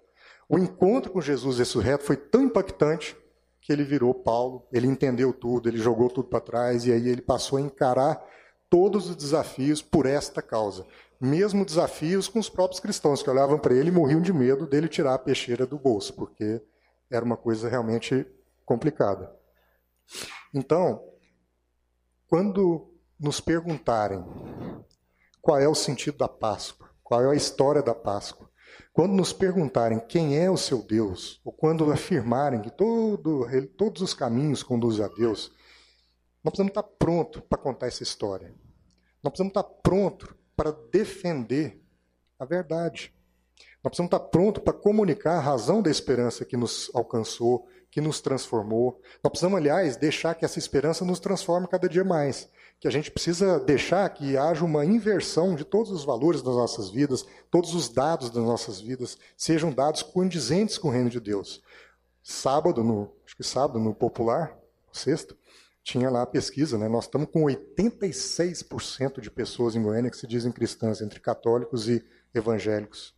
[0.49, 3.17] O encontro com Jesus ressurreto foi tão impactante
[3.61, 7.23] que ele virou Paulo, ele entendeu tudo, ele jogou tudo para trás e aí ele
[7.23, 8.23] passou a encarar
[8.71, 10.87] todos os desafios por esta causa
[11.21, 14.89] mesmo desafios com os próprios cristãos, que olhavam para ele e morriam de medo dele
[14.89, 16.63] tirar a peixeira do bolso, porque
[17.11, 18.27] era uma coisa realmente
[18.65, 19.35] complicada.
[20.55, 21.03] Então,
[22.27, 24.25] quando nos perguntarem
[25.41, 28.51] qual é o sentido da Páscoa, qual é a história da Páscoa,
[28.93, 33.47] quando nos perguntarem quem é o seu Deus, ou quando afirmarem que todo,
[33.77, 35.53] todos os caminhos conduzem a Deus,
[36.43, 38.55] nós precisamos estar prontos para contar essa história.
[39.23, 41.81] Nós precisamos estar prontos para defender
[42.39, 43.15] a verdade.
[43.85, 48.21] Nós precisamos estar prontos para comunicar a razão da esperança que nos alcançou, que nos
[48.21, 49.01] transformou.
[49.23, 52.49] Nós precisamos, aliás, deixar que essa esperança nos transforme cada dia mais.
[52.81, 56.91] Que a gente precisa deixar que haja uma inversão de todos os valores das nossas
[56.91, 61.63] vidas, todos os dados das nossas vidas sejam dados condizentes com o reino de Deus.
[62.23, 64.59] Sábado, no, acho que sábado, no popular,
[64.93, 65.37] sexto,
[65.87, 66.89] tinha lá a pesquisa, né?
[66.89, 72.05] nós estamos com 86% de pessoas em Goiânia que se dizem cristãs, entre católicos e
[72.35, 73.15] evangélicos.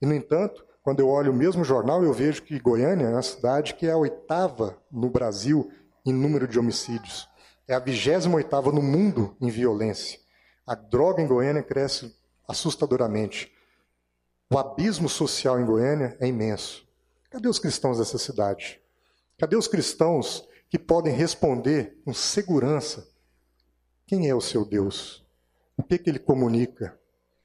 [0.00, 3.20] E, no entanto, quando eu olho o mesmo jornal, eu vejo que Goiânia é uma
[3.20, 5.70] cidade que é a oitava no Brasil
[6.06, 7.28] em número de homicídios.
[7.68, 10.18] É a vigésima oitava no mundo em violência.
[10.66, 12.16] A droga em Goiânia cresce
[12.48, 13.52] assustadoramente.
[14.50, 16.88] O abismo social em Goiânia é imenso.
[17.28, 18.80] Cadê os cristãos dessa cidade?
[19.36, 23.08] Cadê os cristãos que podem responder com segurança
[24.06, 25.26] quem é o seu Deus,
[25.76, 26.96] o que, que ele comunica,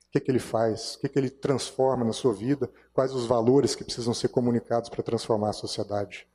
[0.08, 3.26] o que, que ele faz, o que, que ele transforma na sua vida, quais os
[3.26, 6.28] valores que precisam ser comunicados para transformar a sociedade.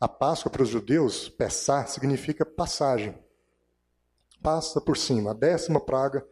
[0.00, 3.16] A Páscoa para os judeus, Pessá, significa passagem.
[4.42, 5.30] Passa por cima.
[5.30, 6.26] A décima praga,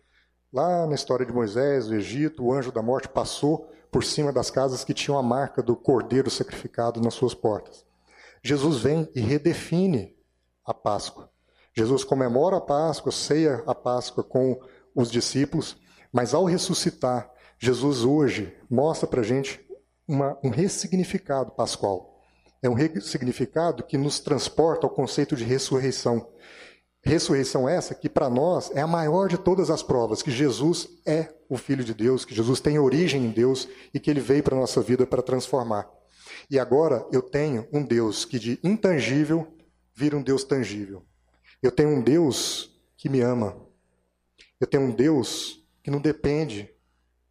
[0.53, 4.51] lá na história de Moisés, o Egito, o anjo da morte passou por cima das
[4.51, 7.88] casas que tinham a marca do cordeiro sacrificado nas suas portas.
[8.43, 10.17] Jesus vem e redefine
[10.65, 11.31] a Páscoa.
[11.75, 14.61] Jesus comemora a Páscoa, ceia a Páscoa com
[14.95, 15.77] os discípulos,
[16.13, 19.61] mas ao ressuscitar, Jesus hoje mostra para a gente
[20.07, 22.21] uma, um ressignificado pascual.
[22.63, 26.29] É um ressignificado que nos transporta ao conceito de ressurreição.
[27.03, 31.33] Ressurreição essa que para nós é a maior de todas as provas, que Jesus é
[31.49, 34.57] o Filho de Deus, que Jesus tem origem em Deus e que ele veio para
[34.57, 35.89] nossa vida para transformar.
[36.51, 39.55] E agora eu tenho um Deus que de intangível
[39.95, 41.05] vira um Deus tangível.
[41.63, 43.57] Eu tenho um Deus que me ama.
[44.61, 46.71] Eu tenho um Deus que não depende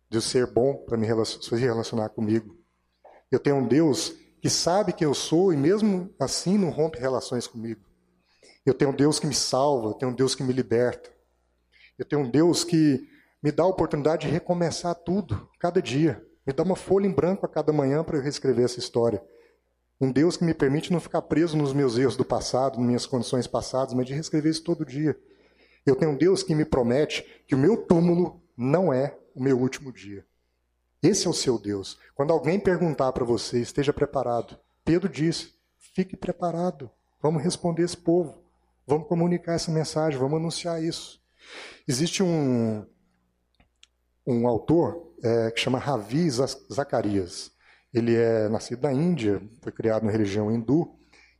[0.09, 2.57] de eu ser bom para me se relacionar comigo.
[3.31, 7.47] Eu tenho um Deus que sabe que eu sou e mesmo assim não rompe relações
[7.47, 7.81] comigo.
[8.65, 11.09] Eu tenho um Deus que me salva, eu tenho um Deus que me liberta.
[11.97, 13.09] Eu tenho um Deus que
[13.41, 16.26] me dá a oportunidade de recomeçar tudo, cada dia.
[16.47, 19.21] Me dá uma folha em branco a cada manhã para eu reescrever essa história.
[19.99, 23.05] Um Deus que me permite não ficar preso nos meus erros do passado, nas minhas
[23.05, 25.19] condições passadas, mas de reescrever isso todo dia.
[25.85, 29.59] Eu tenho um Deus que me promete que o meu túmulo não é o meu
[29.59, 30.25] último dia.
[31.03, 31.99] Esse é o seu Deus.
[32.15, 34.57] Quando alguém perguntar para você, esteja preparado.
[34.85, 36.89] Pedro disse: fique preparado.
[37.21, 38.41] Vamos responder esse povo.
[38.85, 41.21] Vamos comunicar essa mensagem, vamos anunciar isso.
[41.85, 42.85] Existe um,
[44.27, 47.51] um autor é, que chama Ravi Zacarias.
[47.93, 50.93] Ele é nascido na Índia, foi criado na religião hindu,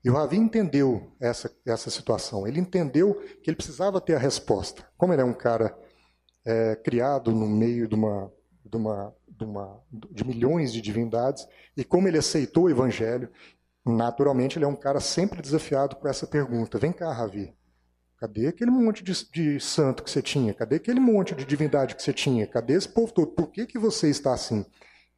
[0.04, 2.48] e o Ravi entendeu essa, essa situação.
[2.48, 4.88] Ele entendeu que ele precisava ter a resposta.
[4.98, 5.78] Como ele é um cara
[6.46, 8.32] é, criado no meio de uma,
[8.64, 13.30] de, uma, de, uma, de milhões de divindades, e como ele aceitou o evangelho,
[13.86, 17.54] naturalmente ele é um cara sempre desafiado com essa pergunta: Vem cá, Ravi,
[18.18, 20.52] Cadê aquele monte de, de, santo que você tinha?
[20.52, 22.48] Cadê aquele monte de divindade que você tinha?
[22.48, 23.28] Cadê esse povo todo?
[23.28, 24.66] Por que, que você está assim?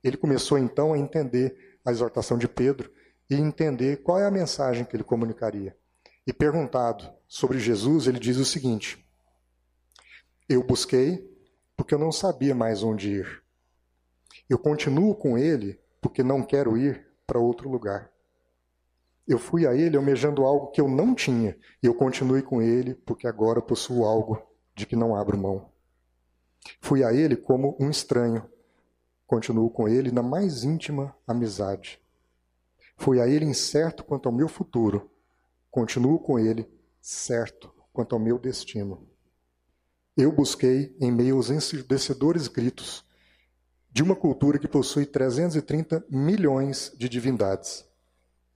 [0.04, 2.92] Ele começou então a entender a exortação de Pedro
[3.30, 5.78] e entender qual é a mensagem que ele comunicaria.
[6.28, 9.04] E perguntado sobre Jesus, ele diz o seguinte:
[10.50, 11.26] Eu busquei
[11.78, 13.44] porque eu não sabia mais onde ir.
[14.50, 18.12] Eu continuo com ele porque não quero ir para outro lugar.
[19.30, 22.96] Eu fui a ele almejando algo que eu não tinha, e eu continuei com ele
[22.96, 24.42] porque agora possuo algo
[24.76, 25.70] de que não abro mão.
[26.82, 28.50] Fui a ele como um estranho,
[29.28, 32.02] continuo com ele na mais íntima amizade.
[32.98, 35.12] Fui a ele incerto quanto ao meu futuro,
[35.70, 36.68] continuo com ele
[37.00, 39.08] certo quanto ao meu destino.
[40.18, 43.06] Eu busquei em meio aos ensurdecedores gritos
[43.92, 47.88] de uma cultura que possui 330 milhões de divindades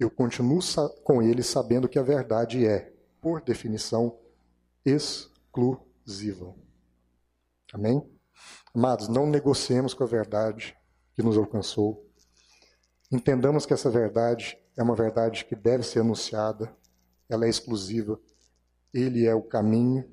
[0.03, 0.59] eu continuo
[1.03, 4.19] com ele sabendo que a verdade é, por definição,
[4.85, 6.53] exclusiva.
[7.73, 8.03] Amém?
[8.75, 10.75] Amados, não negociemos com a verdade
[11.13, 12.05] que nos alcançou.
[13.11, 16.75] Entendamos que essa verdade é uma verdade que deve ser anunciada,
[17.29, 18.19] ela é exclusiva.
[18.93, 20.07] Ele é o caminho,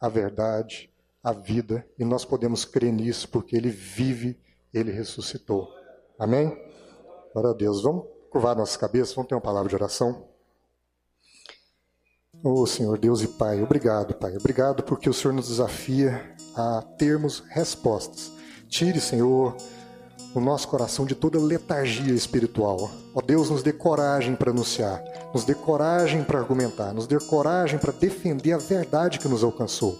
[0.00, 4.40] a verdade, a vida, e nós podemos crer nisso porque ele vive,
[4.72, 5.68] ele ressuscitou.
[6.18, 6.48] Amém?
[7.32, 7.82] Glória a Deus.
[7.82, 10.24] Vamos curvar nossas cabeças, vamos ter uma palavra de oração.
[12.44, 14.36] Oh Senhor Deus e Pai, obrigado, Pai.
[14.36, 18.30] Obrigado porque o Senhor nos desafia a termos respostas.
[18.68, 19.56] Tire, Senhor,
[20.34, 22.90] o nosso coração de toda letargia espiritual.
[23.14, 27.78] Ó Deus, nos dê coragem para anunciar, nos dê coragem para argumentar, nos dê coragem
[27.78, 29.98] para defender a verdade que nos alcançou.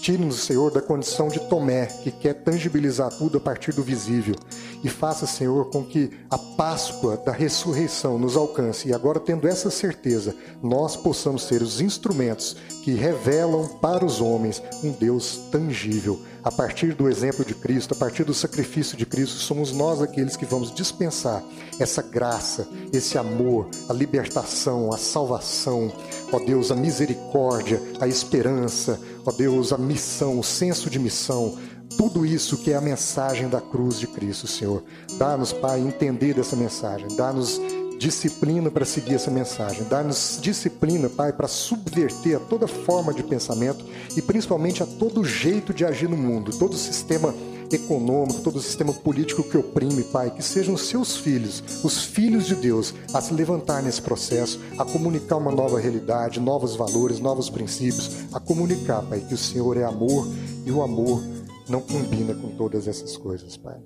[0.00, 4.34] Tire-nos, Senhor, da condição de Tomé, que quer tangibilizar tudo a partir do visível.
[4.82, 8.88] E faça, Senhor, com que a Páscoa da ressurreição nos alcance.
[8.88, 14.62] E agora, tendo essa certeza, nós possamos ser os instrumentos que revelam para os homens
[14.82, 16.20] um Deus tangível.
[16.44, 20.36] A partir do exemplo de Cristo, a partir do sacrifício de Cristo, somos nós aqueles
[20.36, 21.42] que vamos dispensar
[21.78, 25.92] essa graça, esse amor, a libertação, a salvação,
[26.32, 31.56] ó Deus, a misericórdia, a esperança, ó Deus, a missão, o senso de missão,
[31.96, 34.82] tudo isso que é a mensagem da cruz de Cristo, Senhor.
[35.18, 37.60] Dá-nos, Pai, entender dessa mensagem, dá-nos
[37.98, 43.84] disciplina para seguir essa mensagem, dá-nos disciplina, Pai, para subverter a toda forma de pensamento
[44.16, 47.34] e principalmente a todo jeito de agir no mundo, todo sistema
[47.74, 52.46] econômico, todo o sistema político que oprime, Pai, que sejam os seus filhos, os filhos
[52.46, 57.50] de Deus, a se levantar nesse processo, a comunicar uma nova realidade, novos valores, novos
[57.50, 60.26] princípios, a comunicar, Pai, que o Senhor é amor
[60.64, 61.22] e o amor
[61.68, 63.78] não combina com todas essas coisas, Pai.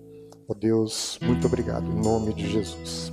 [0.49, 3.13] Oh Deus, muito obrigado, em nome de Jesus.